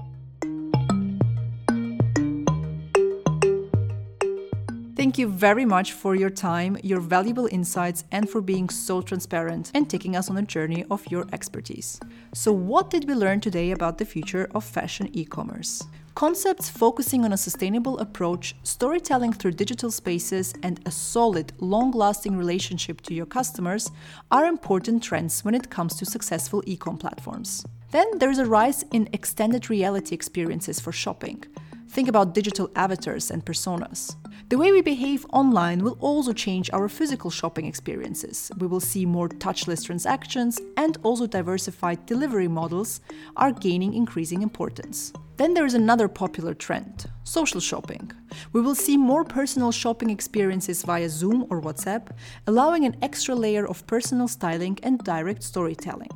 Thank 5.00 5.18
you 5.18 5.30
very 5.30 5.64
much 5.64 5.94
for 5.94 6.14
your 6.14 6.30
time, 6.30 6.78
your 6.84 7.00
valuable 7.00 7.48
insights, 7.54 8.04
and 8.12 8.30
for 8.30 8.42
being 8.42 8.68
so 8.68 9.02
transparent 9.02 9.72
and 9.74 9.90
taking 9.90 10.18
us 10.18 10.30
on 10.30 10.36
a 10.36 10.42
journey 10.42 10.84
of 10.92 11.08
your 11.10 11.26
expertise. 11.32 12.02
So, 12.34 12.52
what 12.52 12.90
did 12.90 13.08
we 13.08 13.14
learn 13.14 13.40
today 13.40 13.72
about 13.72 13.98
the 13.98 14.04
future 14.04 14.50
of 14.54 14.66
fashion 14.66 15.10
e 15.14 15.24
commerce? 15.24 15.84
Concepts 16.20 16.68
focusing 16.70 17.24
on 17.24 17.32
a 17.32 17.38
sustainable 17.38 17.98
approach, 18.00 18.54
storytelling 18.64 19.32
through 19.32 19.54
digital 19.54 19.90
spaces, 19.90 20.54
and 20.64 20.78
a 20.86 20.92
solid, 20.92 21.54
long 21.60 21.92
lasting 21.92 22.36
relationship 22.36 23.00
to 23.00 23.14
your 23.14 23.26
customers 23.26 23.90
are 24.30 24.46
important 24.46 25.02
trends 25.02 25.46
when 25.46 25.56
it 25.56 25.70
comes 25.70 25.96
to 25.96 26.06
successful 26.06 26.62
ecom 26.64 27.00
platforms. 27.00 27.66
Then 27.92 28.18
there 28.18 28.30
is 28.30 28.38
a 28.38 28.46
rise 28.46 28.84
in 28.92 29.08
extended 29.14 29.70
reality 29.70 30.14
experiences 30.14 30.78
for 30.78 30.92
shopping. 30.92 31.42
Think 31.88 32.10
about 32.10 32.36
digital 32.36 32.70
avatars 32.76 33.32
and 33.32 33.46
personas. 33.46 34.18
The 34.50 34.58
way 34.58 34.72
we 34.72 34.82
behave 34.82 35.28
online 35.32 35.84
will 35.84 35.96
also 36.00 36.34
change 36.34 36.72
our 36.74 36.90
physical 36.90 37.30
shopping 37.30 37.68
experiences. 37.68 38.52
We 38.58 38.66
will 38.66 38.80
see 38.80 39.06
more 39.06 39.30
touchless 39.30 39.86
transactions 39.86 40.60
and 40.76 40.98
also 41.04 41.28
diversified 41.28 42.08
delivery 42.08 42.48
models 42.48 43.02
are 43.38 43.52
gaining 43.52 43.94
increasing 43.94 44.42
importance. 44.42 45.14
Then 45.38 45.54
there 45.54 45.68
is 45.68 45.76
another 45.76 46.08
popular 46.08 46.56
trend 46.56 47.06
social 47.26 47.60
shopping. 47.60 48.12
We 48.52 48.62
will 48.62 48.74
see 48.74 48.98
more 48.98 49.24
personal 49.24 49.72
shopping 49.72 50.10
experiences 50.10 50.82
via 50.82 51.10
Zoom 51.10 51.46
or 51.52 51.62
WhatsApp, 51.62 52.10
allowing 52.48 52.86
an 52.86 52.98
extra 53.04 53.36
layer 53.36 53.68
of 53.68 53.86
personal 53.86 54.28
styling 54.28 54.80
and 54.82 54.98
direct 55.04 55.44
storytelling. 55.44 56.10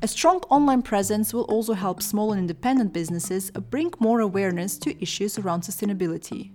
A 0.00 0.08
strong 0.08 0.38
online 0.48 0.80
presence 0.80 1.34
will 1.34 1.44
also 1.44 1.74
help 1.74 2.02
small 2.02 2.32
and 2.32 2.40
independent 2.40 2.94
businesses 2.94 3.50
bring 3.50 3.92
more 3.98 4.20
awareness 4.20 4.78
to 4.78 5.02
issues 5.02 5.38
around 5.38 5.64
sustainability. 5.64 6.52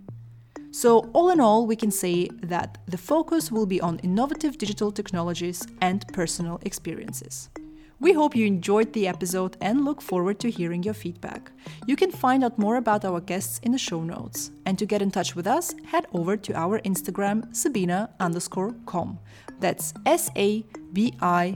So, 0.73 1.07
all 1.13 1.29
in 1.29 1.39
all, 1.39 1.67
we 1.67 1.75
can 1.75 1.91
say 1.91 2.27
that 2.41 2.79
the 2.87 2.97
focus 2.97 3.51
will 3.51 3.67
be 3.67 3.79
on 3.79 3.99
innovative 3.99 4.57
digital 4.57 4.91
technologies 4.91 5.61
and 5.81 6.03
personal 6.13 6.59
experiences. 6.63 7.51
We 7.99 8.11
hope 8.11 8.35
you 8.35 8.47
enjoyed 8.47 8.91
the 8.91 9.07
episode 9.07 9.55
and 9.61 9.85
look 9.85 10.01
forward 10.01 10.39
to 10.39 10.49
hearing 10.49 10.81
your 10.81 10.95
feedback. 10.95 11.51
You 11.85 11.95
can 11.95 12.11
find 12.11 12.43
out 12.43 12.57
more 12.57 12.77
about 12.77 13.05
our 13.05 13.21
guests 13.21 13.59
in 13.59 13.71
the 13.71 13.77
show 13.77 14.03
notes. 14.03 14.49
And 14.65 14.79
to 14.79 14.87
get 14.87 15.03
in 15.03 15.11
touch 15.11 15.35
with 15.35 15.45
us, 15.45 15.75
head 15.85 16.07
over 16.11 16.35
to 16.37 16.53
our 16.55 16.79
Instagram, 16.79 17.45
Sabinna 17.53 18.09
underscore 18.19 18.73
com. 18.87 19.19
That's 19.59 19.93
S 20.07 20.31
A 20.35 20.65
B 20.91 21.13
I 21.21 21.55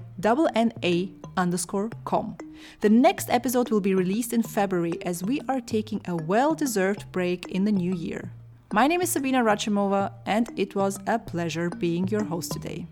N 0.56 0.74
A 0.84 1.12
underscore 1.36 1.90
com. 2.06 2.38
The 2.82 2.90
next 2.90 3.32
episode 3.32 3.72
will 3.72 3.82
be 3.82 3.96
released 3.96 4.32
in 4.32 4.44
February 4.44 5.04
as 5.04 5.24
we 5.24 5.42
are 5.50 5.60
taking 5.60 6.02
a 6.06 6.16
well 6.16 6.54
deserved 6.54 7.12
break 7.12 7.48
in 7.48 7.66
the 7.66 7.72
new 7.72 7.96
year. 7.96 8.32
My 8.74 8.86
name 8.86 9.02
is 9.02 9.16
Sabinna 9.16 9.44
Rachimova, 9.46 10.12
and 10.26 10.50
it 10.58 10.76
was 10.76 11.00
a 11.08 11.18
pleasure 11.18 11.70
being 11.70 12.06
your 12.10 12.26
host 12.26 12.52
today. 12.52 12.86